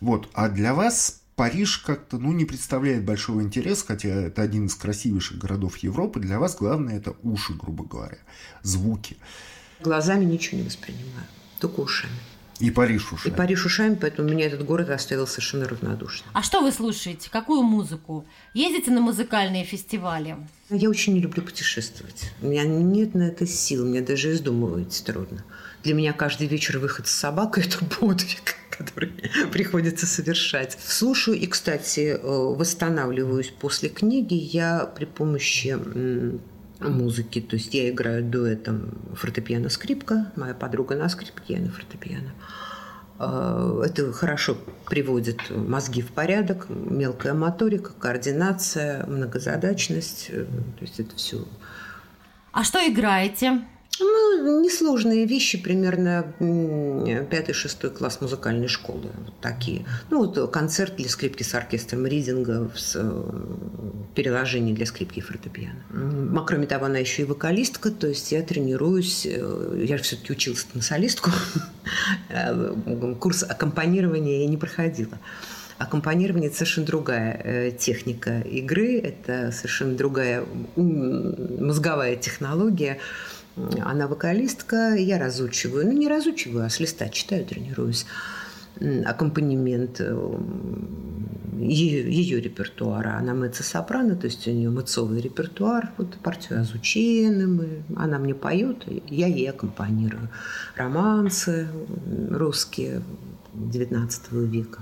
Вот. 0.00 0.28
А 0.32 0.48
для 0.48 0.74
вас 0.74 1.22
Париж 1.36 1.78
как-то 1.78 2.16
ну, 2.16 2.32
не 2.32 2.46
представляет 2.46 3.04
большого 3.04 3.42
интереса, 3.42 3.84
хотя 3.88 4.08
это 4.08 4.40
один 4.40 4.66
из 4.66 4.74
красивейших 4.74 5.36
городов 5.36 5.76
Европы. 5.78 6.18
Для 6.18 6.38
вас 6.38 6.56
главное 6.56 6.96
это 6.96 7.14
уши, 7.22 7.52
грубо 7.52 7.84
говоря, 7.84 8.16
звуки. 8.62 9.18
Глазами 9.80 10.24
ничего 10.24 10.62
не 10.62 10.66
воспринимаю, 10.66 11.26
только 11.60 11.80
ушами. 11.80 12.14
И 12.58 12.70
Париж 12.70 13.12
ушами. 13.12 13.34
И 13.34 13.36
Париж 13.36 13.66
ушами, 13.66 13.98
поэтому 14.00 14.30
меня 14.30 14.46
этот 14.46 14.64
город 14.64 14.88
оставил 14.88 15.26
совершенно 15.26 15.68
равнодушным. 15.68 16.30
А 16.32 16.42
что 16.42 16.62
вы 16.62 16.72
слушаете? 16.72 17.28
Какую 17.28 17.62
музыку? 17.62 18.24
Ездите 18.54 18.90
на 18.90 19.02
музыкальные 19.02 19.64
фестивали? 19.64 20.38
Я 20.70 20.88
очень 20.88 21.12
не 21.12 21.20
люблю 21.20 21.42
путешествовать. 21.42 22.32
У 22.40 22.46
меня 22.46 22.64
нет 22.64 23.14
на 23.14 23.24
это 23.24 23.46
сил, 23.46 23.84
мне 23.84 24.00
даже 24.00 24.32
издумывать 24.32 25.02
трудно. 25.04 25.44
Для 25.86 25.94
меня 25.94 26.12
каждый 26.12 26.48
вечер 26.48 26.80
выход 26.80 27.06
с 27.06 27.12
собакой– 27.12 27.64
это 27.66 27.78
подвиг 27.84 28.56
который 28.76 29.12
приходится 29.52 30.04
совершать. 30.04 30.76
Слушаю 30.84 31.38
и, 31.38 31.46
кстати, 31.46 32.18
э, 32.20 32.20
восстанавливаюсь 32.20 33.50
после 33.50 33.88
книги 33.88 34.34
я 34.34 34.84
при 34.84 35.04
помощи 35.04 35.78
музыки. 36.80 37.40
То 37.40 37.54
есть 37.54 37.72
я 37.72 37.88
играю 37.88 38.24
дуэтом 38.24 38.98
фортепиано-скрипка, 39.14 40.32
моя 40.34 40.54
подруга 40.54 40.96
на 40.96 41.08
скрипке, 41.08 41.54
я 41.54 41.60
на 41.60 41.70
фортепиано. 41.70 42.34
Э, 43.20 43.82
это 43.86 44.12
хорошо 44.12 44.58
приводит 44.90 45.38
мозги 45.50 46.02
в 46.02 46.08
порядок, 46.08 46.66
мелкая 46.68 47.34
моторика, 47.34 47.92
координация, 47.92 49.06
многозадачность. 49.06 50.30
Э, 50.30 50.46
то 50.46 50.84
есть 50.84 50.98
это 50.98 51.14
все. 51.14 51.46
А 52.50 52.64
что 52.64 52.80
играете? 52.80 53.62
Несложные 54.42 55.26
вещи, 55.26 55.58
примерно 55.58 56.32
пятый-шестой 57.30 57.90
класс 57.90 58.20
музыкальной 58.20 58.68
школы. 58.68 59.10
Вот 59.24 59.34
такие. 59.40 59.84
Ну, 60.10 60.24
вот 60.24 60.50
концерт 60.50 60.96
для 60.96 61.08
скрипки 61.08 61.42
с 61.42 61.54
оркестром 61.54 62.06
Ридинга 62.06 62.70
с 62.74 62.92
э, 62.96 63.22
переложение 64.14 64.74
для 64.74 64.86
скрипки 64.86 65.18
и 65.18 65.22
фортепиано. 65.22 65.82
А 66.36 66.44
кроме 66.44 66.66
того, 66.66 66.86
она 66.86 66.98
еще 66.98 67.22
и 67.22 67.24
вокалистка, 67.24 67.90
то 67.90 68.06
есть 68.06 68.32
я 68.32 68.42
тренируюсь, 68.42 69.26
э, 69.26 69.84
я 69.86 69.98
все-таки 69.98 70.32
училась 70.32 70.66
на 70.74 70.82
солистку, 70.82 71.30
э, 72.28 73.14
курс 73.20 73.42
аккомпанирования 73.42 74.40
я 74.40 74.46
не 74.46 74.56
проходила. 74.56 75.18
Аккомпанирование– 75.78 76.48
это 76.48 76.56
совершенно 76.56 76.86
другая 76.86 77.70
техника 77.72 78.40
игры, 78.40 78.98
это 78.98 79.52
совершенно 79.52 79.94
другая 79.94 80.44
мозговая 80.76 82.16
технология– 82.16 82.98
она 83.84 84.06
вокалистка, 84.06 84.94
я 84.94 85.18
разучиваю. 85.18 85.86
Ну, 85.86 85.92
не 85.92 86.08
разучиваю, 86.08 86.66
а 86.66 86.70
с 86.70 86.80
листа 86.80 87.08
читаю, 87.08 87.44
тренируюсь. 87.44 88.06
Аккомпанемент 89.06 90.00
э, 90.00 90.38
ее, 91.58 92.12
ее 92.12 92.40
репертуара. 92.40 93.16
Она 93.16 93.32
меццо-сопрано, 93.32 94.16
то 94.16 94.26
есть 94.26 94.46
у 94.46 94.50
нее 94.50 94.68
мыцовый 94.68 95.20
репертуар. 95.22 95.92
Вот 95.96 96.14
партию 96.16 96.60
мы. 97.46 97.82
Она 97.96 98.18
мне 98.18 98.34
поет, 98.34 98.84
я 99.06 99.26
ей 99.26 99.48
аккомпанирую. 99.48 100.28
Романсы 100.76 101.68
русские 102.30 103.02
XIX 103.54 104.10
века. 104.46 104.80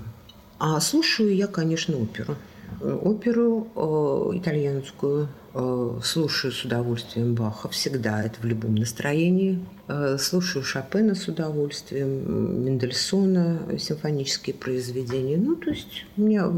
А 0.59 0.79
слушаю 0.81 1.33
я, 1.33 1.47
конечно, 1.47 1.97
оперу. 1.97 2.35
Оперу 2.81 3.67
э, 3.75 4.37
итальянскую 4.37 5.29
э, 5.53 5.99
слушаю 6.03 6.51
с 6.51 6.63
удовольствием 6.65 7.33
Баха 7.33 7.69
всегда, 7.69 8.21
это 8.21 8.41
в 8.41 8.45
любом 8.45 8.75
настроении. 8.75 9.65
Э, 9.87 10.17
слушаю 10.19 10.63
Шопена 10.63 11.15
с 11.15 11.27
удовольствием, 11.27 12.65
Мендельсона, 12.65 13.77
симфонические 13.79 14.55
произведения. 14.55 15.37
Ну, 15.37 15.55
то 15.55 15.71
есть 15.71 16.05
у 16.17 16.21
меня 16.21 16.51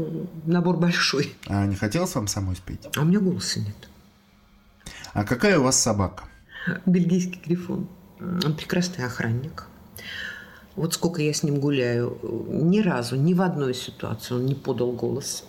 набор 0.44 0.76
большой. 0.76 1.34
А 1.46 1.66
не 1.66 1.76
хотелось 1.76 2.14
вам 2.14 2.26
самой 2.26 2.56
спеть? 2.56 2.88
А 2.96 3.02
у 3.02 3.04
меня 3.04 3.20
голоса 3.20 3.60
нет. 3.60 3.88
А 5.12 5.24
какая 5.24 5.58
у 5.58 5.62
вас 5.62 5.80
собака? 5.80 6.24
Бельгийский 6.84 7.40
грифон. 7.44 7.88
Он 8.20 8.54
прекрасный 8.54 9.04
охранник. 9.04 9.66
Вот 10.78 10.94
сколько 10.94 11.22
я 11.22 11.32
с 11.34 11.42
ним 11.42 11.58
гуляю, 11.58 12.18
ни 12.22 12.78
разу, 12.80 13.16
ни 13.16 13.34
в 13.34 13.42
одной 13.42 13.74
ситуации 13.74 14.34
он 14.34 14.46
не 14.46 14.54
подал 14.54 14.92
голос. 14.92 15.44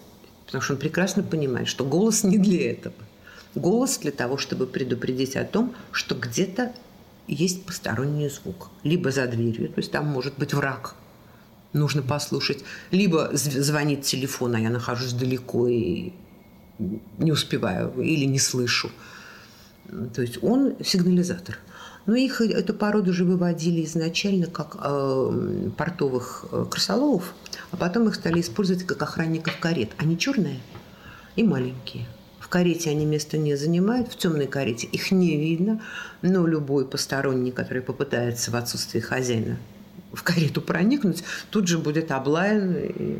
Потому 0.49 0.63
что 0.63 0.73
он 0.73 0.79
прекрасно 0.79 1.21
понимает, 1.21 1.67
что 1.67 1.85
голос 1.85 2.23
не 2.23 2.39
для 2.39 2.71
этого. 2.71 2.95
Голос 3.53 3.99
для 3.99 4.09
того, 4.09 4.39
чтобы 4.39 4.65
предупредить 4.65 5.35
о 5.35 5.45
том, 5.45 5.75
что 5.91 6.15
где-то 6.15 6.73
есть 7.27 7.65
посторонний 7.65 8.29
звук. 8.29 8.71
Либо 8.81 9.11
за 9.11 9.27
дверью, 9.27 9.67
то 9.67 9.77
есть 9.77 9.91
там 9.91 10.07
может 10.07 10.39
быть 10.39 10.55
враг, 10.55 10.95
нужно 11.71 12.01
послушать. 12.01 12.63
Либо 12.89 13.29
звонит 13.33 14.01
телефон, 14.01 14.55
а 14.55 14.59
я 14.59 14.71
нахожусь 14.71 15.13
далеко 15.13 15.67
и 15.67 16.13
не 17.19 17.31
успеваю 17.31 17.93
или 18.01 18.25
не 18.25 18.39
слышу. 18.39 18.89
То 20.15 20.23
есть 20.23 20.43
он 20.43 20.77
сигнализатор. 20.83 21.59
Но 22.07 22.15
их 22.15 22.41
эту 22.41 22.73
породу 22.73 23.11
уже 23.11 23.23
выводили 23.23 23.85
изначально 23.85 24.47
как 24.47 24.77
э, 24.81 25.69
портовых 25.77 26.45
э, 26.51 26.65
крысоловов, 26.71 27.35
а 27.71 27.77
потом 27.77 28.07
их 28.07 28.15
стали 28.15 28.41
использовать 28.41 28.83
как 28.85 29.01
охранников 29.01 29.59
карет. 29.59 29.91
Они 29.97 30.17
черные 30.17 30.59
и 31.35 31.43
маленькие. 31.43 32.05
В 32.39 32.47
карете 32.47 32.89
они 32.89 33.05
место 33.05 33.37
не 33.37 33.55
занимают, 33.55 34.11
в 34.11 34.17
темной 34.17 34.47
карете 34.47 34.87
их 34.87 35.11
не 35.11 35.37
видно, 35.37 35.81
но 36.21 36.47
любой 36.47 36.87
посторонний, 36.87 37.51
который 37.51 37.81
попытается 37.81 38.49
в 38.51 38.55
отсутствие 38.55 39.03
хозяина 39.03 39.57
в 40.11 40.23
карету 40.23 40.61
проникнуть, 40.61 41.23
тут 41.49 41.67
же 41.67 41.77
будет 41.77 42.11
облаян, 42.11 42.75
и 42.75 43.19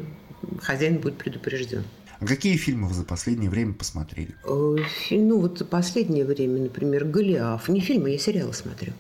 хозяин 0.61 0.97
будет 0.97 1.17
предупрежден. 1.17 1.83
А 2.19 2.25
какие 2.25 2.57
фильмы 2.57 2.87
вы 2.87 2.93
за 2.93 3.05
последнее 3.05 3.49
время 3.49 3.73
посмотрели? 3.73 4.35
Э, 4.43 4.75
ну, 5.11 5.39
вот 5.39 5.59
за 5.59 5.65
последнее 5.65 6.25
время, 6.25 6.63
например, 6.63 7.05
«Голиаф». 7.05 7.69
Не 7.69 7.79
фильмы, 7.79 8.11
я 8.11 8.19
сериалы 8.19 8.53
смотрю. 8.53 8.93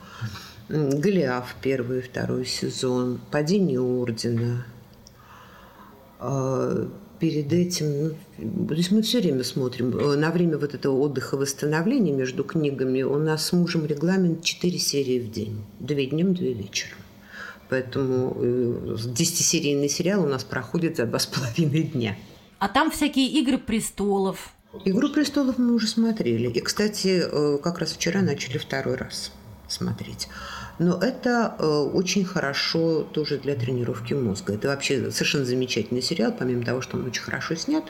«Голиаф» 0.69 1.55
первый 1.61 1.99
и 1.99 2.01
второй 2.01 2.45
сезон, 2.45 3.19
«Падение 3.31 3.81
ордена». 3.81 4.65
А, 6.19 6.87
перед 7.19 7.51
этим, 7.51 8.15
ну, 8.37 8.67
то 8.67 8.73
есть 8.73 8.91
мы 8.91 9.01
все 9.01 9.21
время 9.21 9.43
смотрим. 9.43 9.97
Э, 9.97 10.15
на 10.15 10.31
время 10.31 10.57
вот 10.57 10.73
этого 10.73 10.97
отдыха 10.99 11.37
восстановления 11.37 12.11
между 12.11 12.43
книгами 12.43 13.01
у 13.03 13.17
нас 13.17 13.47
с 13.47 13.53
мужем 13.53 13.85
регламент 13.85 14.43
4 14.43 14.79
серии 14.79 15.19
в 15.19 15.31
день. 15.31 15.63
Две 15.79 16.05
днем, 16.07 16.33
две 16.33 16.53
вечером. 16.53 16.97
Поэтому 17.69 18.33
10-серийный 18.33 19.85
э, 19.85 19.89
сериал 19.89 20.23
у 20.23 20.27
нас 20.27 20.43
проходит 20.43 20.97
за 20.97 21.05
два 21.05 21.19
с 21.19 21.25
половиной 21.25 21.83
дня. 21.83 22.17
А 22.57 22.67
там 22.67 22.91
всякие 22.91 23.27
игры 23.27 23.57
престолов. 23.57 24.53
Игру 24.85 25.09
престолов 25.09 25.57
мы 25.57 25.73
уже 25.73 25.87
смотрели. 25.87 26.49
И, 26.49 26.61
кстати, 26.61 27.23
э, 27.23 27.57
как 27.61 27.79
раз 27.79 27.93
вчера 27.93 28.21
начали 28.21 28.57
второй 28.57 28.95
раз 28.95 29.31
смотреть. 29.67 30.27
Но 30.79 30.97
это 30.97 31.55
э, 31.59 31.65
очень 31.65 32.23
хорошо 32.23 33.03
тоже 33.03 33.37
для 33.37 33.55
тренировки 33.55 34.13
мозга. 34.13 34.53
Это 34.53 34.69
вообще 34.69 35.11
совершенно 35.11 35.43
замечательный 35.45 36.01
сериал, 36.01 36.33
помимо 36.37 36.63
того, 36.63 36.81
что 36.81 36.97
он 36.97 37.05
очень 37.05 37.21
хорошо 37.21 37.55
снят 37.55 37.83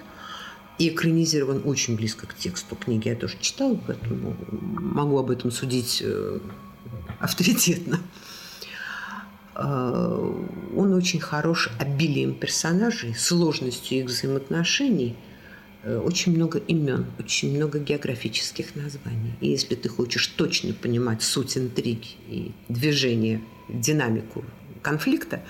и 0.79 0.89
экранизирован 0.89 1.61
очень 1.65 1.95
близко 1.95 2.25
к 2.25 2.35
тексту 2.35 2.75
книги. 2.75 3.09
Я 3.09 3.15
тоже 3.15 3.35
читала, 3.39 3.79
поэтому 3.85 4.35
могу 4.49 5.19
об 5.19 5.29
этом 5.29 5.51
судить 5.51 6.01
э, 6.03 6.39
авторитетно. 7.19 7.99
Э, 9.55 10.43
он 10.75 10.93
очень 10.93 11.19
хорош 11.19 11.69
обилием 11.79 12.33
персонажей, 12.33 13.13
сложностью 13.13 13.99
их 13.99 14.05
взаимоотношений, 14.05 15.15
очень 15.83 16.35
много 16.35 16.59
имен, 16.59 17.05
очень 17.19 17.55
много 17.55 17.79
географических 17.79 18.75
названий. 18.75 19.33
И 19.39 19.49
если 19.49 19.75
ты 19.75 19.87
хочешь 19.89 20.27
точно 20.27 20.73
понимать 20.73 21.23
суть 21.23 21.57
интриги 21.57 22.09
и 22.27 22.51
движение, 22.67 23.41
динамику 23.69 24.43
конфликта, 24.81 25.41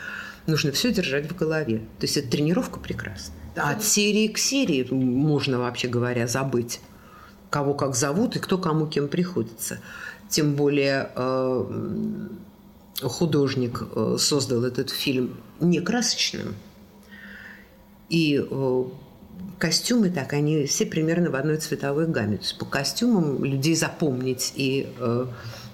нужно 0.46 0.72
все 0.72 0.92
держать 0.92 1.32
в 1.32 1.36
голове. 1.36 1.80
То 2.00 2.06
есть 2.06 2.18
это 2.18 2.30
тренировка 2.30 2.80
прекрасная. 2.80 3.38
От 3.56 3.84
серии 3.84 4.28
к 4.28 4.38
серии 4.38 4.88
можно, 4.92 5.60
вообще 5.60 5.88
говоря, 5.88 6.28
забыть, 6.28 6.80
кого 7.50 7.74
как 7.74 7.96
зовут 7.96 8.36
и 8.36 8.40
кто 8.40 8.58
кому 8.58 8.88
кем 8.88 9.08
приходится. 9.08 9.80
Тем 10.30 10.56
более 10.56 11.12
э, 11.16 12.28
художник 13.02 13.84
э, 13.96 14.18
создал 14.20 14.64
этот 14.64 14.92
фильм 14.92 15.38
не 15.60 15.80
красочным. 15.82 16.56
И 18.10 18.40
э, 18.40 18.84
костюмы 19.58 20.10
так, 20.10 20.34
они 20.34 20.66
все 20.66 20.86
примерно 20.86 21.30
в 21.30 21.36
одной 21.36 21.58
цветовой 21.58 22.08
гамме. 22.08 22.38
То 22.38 22.44
есть 22.44 22.58
по 22.58 22.66
костюмам 22.66 23.44
людей 23.44 23.76
запомнить 23.76 24.54
и 24.56 24.88
э, 24.98 25.26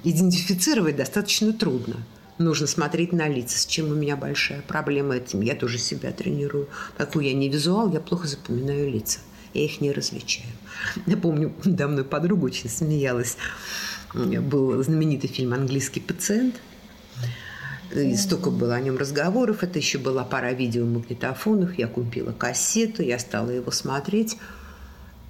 идентифицировать 0.03 0.95
достаточно 0.95 1.53
трудно. 1.53 1.97
Нужно 2.37 2.67
смотреть 2.67 3.13
на 3.13 3.29
лица, 3.29 3.57
с 3.57 3.65
чем 3.65 3.91
у 3.91 3.95
меня 3.95 4.17
большая 4.17 4.61
проблема 4.61 5.15
этим. 5.15 5.41
Я 5.41 5.55
тоже 5.55 5.77
себя 5.77 6.11
тренирую. 6.11 6.67
Такой 6.97 7.27
я 7.27 7.33
не 7.33 7.47
визуал, 7.47 7.91
я 7.93 8.01
плохо 8.01 8.27
запоминаю 8.27 8.91
лица. 8.91 9.19
Я 9.53 9.63
их 9.63 9.79
не 9.79 9.91
различаю. 9.93 10.49
Я 11.05 11.15
помню, 11.15 11.53
давно 11.63 12.03
подруга 12.03 12.45
очень 12.45 12.69
смеялась. 12.69 13.37
Был 14.13 14.81
знаменитый 14.83 15.29
фильм 15.29 15.53
«Английский 15.53 15.99
пациент», 15.99 16.55
и 18.01 18.15
столько 18.15 18.49
было 18.49 18.75
о 18.75 18.81
нем 18.81 18.97
разговоров. 18.97 19.63
Это 19.63 19.79
еще 19.79 19.97
была 19.97 20.23
пара 20.23 20.51
видеомагнитофонов. 20.53 21.77
Я 21.77 21.87
купила 21.87 22.31
кассету, 22.31 23.03
я 23.03 23.19
стала 23.19 23.49
его 23.49 23.71
смотреть. 23.71 24.37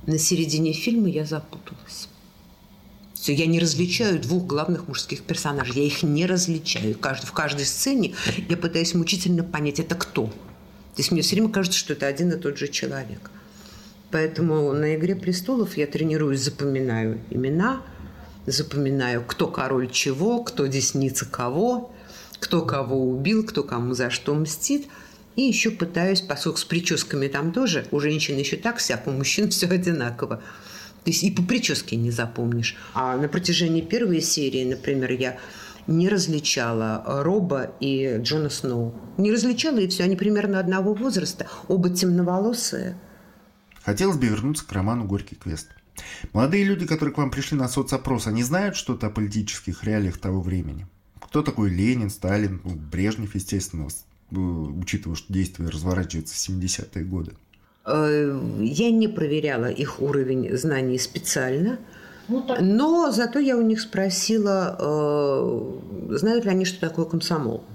На 0.05 0.17
середине 0.17 0.73
фильма 0.73 1.09
я 1.09 1.25
запуталась. 1.25 2.09
Все, 3.13 3.33
я 3.33 3.45
не 3.45 3.59
различаю 3.59 4.19
двух 4.21 4.45
главных 4.45 4.87
мужских 4.87 5.23
персонажей. 5.23 5.75
Я 5.75 5.83
их 5.83 6.03
не 6.03 6.25
различаю. 6.25 6.95
В 6.95 7.31
каждой 7.31 7.65
сцене 7.65 8.13
я 8.49 8.57
пытаюсь 8.57 8.93
мучительно 8.93 9.43
понять, 9.43 9.79
это 9.79 9.95
кто. 9.95 10.27
То 10.27 11.01
есть 11.01 11.11
мне 11.11 11.21
все 11.21 11.35
время 11.35 11.49
кажется, 11.49 11.79
что 11.79 11.93
это 11.93 12.07
один 12.07 12.31
и 12.31 12.37
тот 12.37 12.57
же 12.57 12.67
человек. 12.67 13.31
Поэтому 14.11 14.71
на 14.73 14.95
«Игре 14.95 15.15
престолов» 15.15 15.75
я 15.75 15.87
тренируюсь, 15.87 16.41
запоминаю 16.41 17.19
имена, 17.31 17.81
запоминаю, 18.45 19.23
кто 19.25 19.47
король 19.47 19.89
чего, 19.89 20.43
кто 20.43 20.67
десница 20.67 21.25
кого– 21.25 21.91
кто 22.39 22.61
кого 22.63 23.09
убил, 23.09 23.45
кто 23.45 23.63
кому 23.63 23.93
за 23.93 24.09
что 24.09 24.33
мстит. 24.35 24.87
И 25.35 25.41
еще 25.41 25.69
пытаюсь, 25.69 26.21
поскольку 26.21 26.59
с 26.59 26.63
прическами 26.63 27.27
там 27.27 27.51
тоже, 27.51 27.85
у 27.91 27.99
женщин 27.99 28.37
еще 28.37 28.55
так 28.55 28.77
всяко, 28.77 29.09
у 29.09 29.11
мужчин 29.11 29.49
все 29.49 29.67
одинаково. 29.67 30.37
То 31.03 31.11
есть 31.11 31.23
и 31.23 31.31
по 31.31 31.43
прическе 31.43 31.97
не 31.97 32.09
запомнишь. 32.09 32.75
А 32.93 33.17
на 33.17 33.27
протяжении 33.27 33.81
первой 33.81 34.21
серии, 34.21 34.63
например, 34.63 35.11
я 35.11 35.37
не 35.87 36.09
различала 36.09 37.03
Роба 37.05 37.75
и 37.79 38.17
Джона 38.21 38.49
Сноу. 38.49 38.95
Не 39.17 39.31
различала, 39.31 39.77
и 39.77 39.87
все, 39.87 40.03
они 40.03 40.15
примерно 40.15 40.59
одного 40.59 40.93
возраста, 40.93 41.47
оба 41.67 41.89
темноволосые. 41.89 42.97
Хотелось 43.83 44.17
бы 44.17 44.25
вернуться 44.25 44.65
к 44.65 44.71
роману 44.71 45.05
«Горький 45.05 45.35
квест». 45.35 45.67
Молодые 46.33 46.63
люди, 46.63 46.85
которые 46.85 47.13
к 47.13 47.17
вам 47.17 47.29
пришли 47.29 47.57
на 47.57 47.67
соцопрос, 47.67 48.27
они 48.27 48.43
знают 48.43 48.75
что-то 48.75 49.07
о 49.07 49.11
политических 49.11 49.83
реалиях 49.83 50.17
того 50.17 50.41
времени? 50.41 50.87
Кто 51.35 51.43
такой 51.43 51.69
Ленин, 51.69 52.09
Сталин, 52.09 52.61
ну, 52.63 52.75
Брежнев, 52.75 53.35
естественно, 53.35 53.89
э, 54.31 54.35
учитывая, 54.37 55.17
что 55.17 55.33
действие 55.33 55.67
разворачивается 55.67 56.33
в 56.33 56.37
70-е 56.37 57.03
годы? 57.03 57.33
Э, 57.85 58.39
я 58.61 58.89
не 58.89 59.09
проверяла 59.09 59.65
их 59.65 60.01
уровень 60.01 60.55
знаний 60.55 60.97
специально, 60.97 61.77
ну, 62.29 62.41
так... 62.41 62.61
но 62.61 63.11
зато 63.11 63.39
я 63.39 63.57
у 63.57 63.61
них 63.61 63.81
спросила, 63.81 64.77
э, 64.79 66.15
знают 66.15 66.45
ли 66.45 66.51
они, 66.51 66.63
что 66.63 66.79
такое 66.79 67.03
комсомол 67.03 67.65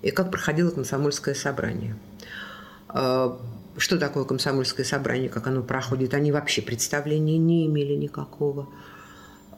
и 0.00 0.10
как 0.10 0.30
проходило 0.30 0.70
комсомольское 0.70 1.34
собрание. 1.34 1.94
Что 2.88 3.98
такое 3.98 4.24
комсомольское 4.24 4.86
собрание, 4.86 5.28
как 5.28 5.46
оно 5.46 5.62
проходит, 5.62 6.14
они 6.14 6.32
вообще 6.32 6.62
представления 6.62 7.36
не 7.36 7.66
имели 7.66 7.92
никакого. 7.92 8.70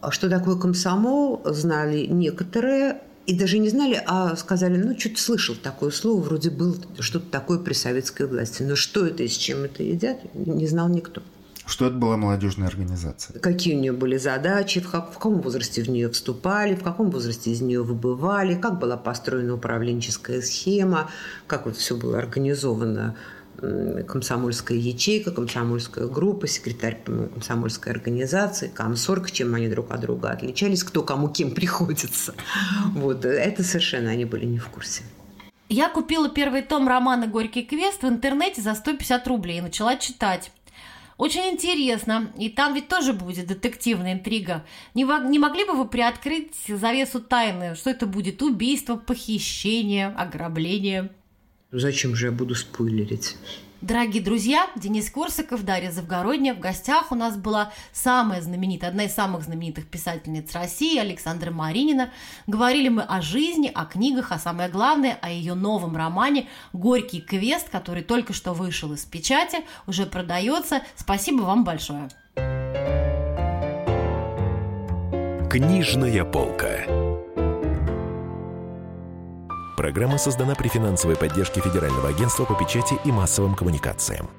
А 0.00 0.10
что 0.10 0.28
такое 0.28 0.56
комсомол, 0.56 1.42
знали 1.44 2.06
некоторые, 2.06 3.00
и 3.26 3.36
даже 3.36 3.58
не 3.58 3.68
знали, 3.68 4.00
а 4.06 4.36
сказали, 4.36 4.76
ну, 4.76 4.98
что-то 4.98 5.20
слышал 5.20 5.56
такое 5.56 5.90
слово, 5.90 6.20
вроде 6.20 6.50
было 6.50 6.76
что-то 7.00 7.30
такое 7.30 7.58
при 7.58 7.72
советской 7.72 8.26
власти. 8.26 8.62
Но 8.62 8.76
что 8.76 9.04
это 9.06 9.24
и 9.24 9.28
с 9.28 9.36
чем 9.36 9.64
это 9.64 9.82
едят, 9.82 10.18
не 10.34 10.66
знал 10.66 10.88
никто. 10.88 11.22
Что 11.66 11.86
это 11.86 11.96
была 11.96 12.16
молодежная 12.16 12.68
организация? 12.68 13.40
Какие 13.40 13.74
у 13.74 13.80
нее 13.80 13.92
были 13.92 14.16
задачи, 14.18 14.80
в, 14.80 14.88
как, 14.88 15.10
в 15.10 15.14
каком 15.14 15.40
возрасте 15.40 15.82
в 15.82 15.88
нее 15.88 16.08
вступали, 16.08 16.76
в 16.76 16.84
каком 16.84 17.10
возрасте 17.10 17.50
из 17.50 17.60
нее 17.60 17.82
выбывали, 17.82 18.54
как 18.54 18.78
была 18.78 18.96
построена 18.96 19.54
управленческая 19.54 20.42
схема, 20.42 21.10
как 21.48 21.66
вот 21.66 21.76
все 21.76 21.96
было 21.96 22.18
организовано 22.18 23.16
комсомольская 24.06 24.78
ячейка, 24.78 25.30
комсомольская 25.30 26.06
группа, 26.06 26.46
секретарь 26.46 27.02
комсомольской 27.04 27.92
организации, 27.92 28.68
комсорг, 28.68 29.30
чем 29.30 29.54
они 29.54 29.68
друг 29.68 29.90
от 29.90 30.00
друга 30.00 30.30
отличались, 30.30 30.84
кто 30.84 31.02
кому 31.02 31.28
кем 31.28 31.50
приходится. 31.54 32.34
Вот, 32.92 33.24
это 33.24 33.62
совершенно 33.62 34.10
они 34.10 34.24
были 34.24 34.46
не 34.46 34.58
в 34.58 34.68
курсе. 34.68 35.02
Я 35.68 35.88
купила 35.88 36.28
первый 36.28 36.62
том 36.62 36.86
романа 36.86 37.26
«Горький 37.26 37.64
квест» 37.64 38.02
в 38.02 38.06
интернете 38.08 38.62
за 38.62 38.74
150 38.74 39.26
рублей 39.26 39.58
и 39.58 39.62
начала 39.62 39.96
читать. 39.96 40.52
Очень 41.18 41.54
интересно. 41.54 42.30
И 42.38 42.50
там 42.50 42.74
ведь 42.74 42.88
тоже 42.88 43.12
будет 43.12 43.46
детективная 43.46 44.12
интрига. 44.12 44.64
Не, 44.94 45.04
не 45.28 45.38
могли 45.38 45.64
бы 45.64 45.72
вы 45.72 45.88
приоткрыть 45.88 46.54
завесу 46.68 47.20
тайны? 47.20 47.74
Что 47.74 47.90
это 47.90 48.06
будет? 48.06 48.42
Убийство, 48.42 48.96
похищение, 48.96 50.08
ограбление? 50.08 51.10
Зачем 51.72 52.14
же 52.14 52.26
я 52.26 52.32
буду 52.32 52.54
спойлерить? 52.54 53.36
Дорогие 53.82 54.22
друзья, 54.22 54.68
Денис 54.74 55.10
Корсаков, 55.10 55.62
Дарья 55.64 55.90
Завгородня. 55.90 56.54
В 56.54 56.60
гостях 56.60 57.12
у 57.12 57.14
нас 57.14 57.36
была 57.36 57.72
самая 57.92 58.40
знаменитая, 58.40 58.90
одна 58.90 59.04
из 59.04 59.12
самых 59.12 59.42
знаменитых 59.42 59.86
писательниц 59.86 60.52
России, 60.54 60.98
Александра 60.98 61.50
Маринина. 61.50 62.10
Говорили 62.46 62.88
мы 62.88 63.02
о 63.02 63.20
жизни, 63.20 63.70
о 63.72 63.84
книгах, 63.84 64.32
а 64.32 64.38
самое 64.38 64.70
главное, 64.70 65.18
о 65.20 65.30
ее 65.30 65.54
новом 65.54 65.94
романе 65.96 66.48
«Горький 66.72 67.20
квест», 67.20 67.68
который 67.68 68.02
только 68.02 68.32
что 68.32 68.54
вышел 68.54 68.92
из 68.94 69.04
печати, 69.04 69.58
уже 69.86 70.06
продается. 70.06 70.80
Спасибо 70.96 71.42
вам 71.42 71.64
большое. 71.64 72.08
Книжная 75.50 76.24
полка. 76.24 76.95
Программа 79.76 80.16
создана 80.16 80.54
при 80.54 80.68
финансовой 80.68 81.16
поддержке 81.16 81.60
Федерального 81.60 82.08
агентства 82.08 82.46
по 82.46 82.54
печати 82.54 82.94
и 83.04 83.12
массовым 83.12 83.54
коммуникациям. 83.54 84.30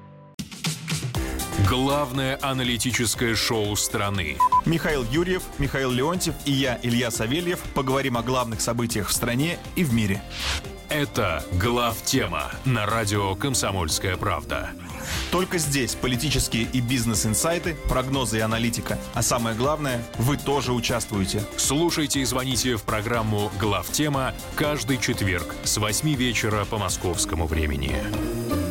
Главное 1.69 2.39
аналитическое 2.41 3.35
шоу 3.35 3.75
страны. 3.75 4.38
Михаил 4.65 5.03
Юрьев, 5.11 5.43
Михаил 5.59 5.91
Леонтьев 5.91 6.33
и 6.45 6.51
я, 6.51 6.79
Илья 6.81 7.11
Савельев, 7.11 7.59
поговорим 7.75 8.17
о 8.17 8.23
главных 8.23 8.61
событиях 8.61 9.09
в 9.09 9.13
стране 9.13 9.59
и 9.75 9.83
в 9.83 9.93
мире. 9.93 10.21
Это 10.89 11.43
«Глав-тема» 11.51 12.49
на 12.63 12.85
радио 12.85 13.35
«Комсомольская 13.35 14.15
правда». 14.15 14.69
Только 15.31 15.57
здесь 15.57 15.95
политические 15.95 16.63
и 16.63 16.79
бизнес-инсайты, 16.79 17.75
прогнозы 17.89 18.38
и 18.38 18.41
аналитика. 18.41 18.97
А 19.13 19.21
самое 19.21 19.55
главное, 19.55 20.01
вы 20.17 20.38
тоже 20.38 20.71
участвуете. 20.71 21.43
Слушайте 21.57 22.21
и 22.21 22.25
звоните 22.25 22.77
в 22.77 22.83
программу 22.83 23.51
«Глав-тема» 23.59 24.33
каждый 24.55 24.97
четверг 24.97 25.55
с 25.63 25.77
8 25.77 26.13
вечера 26.15 26.63
по 26.63 26.77
московскому 26.77 27.47
времени. 27.47 28.66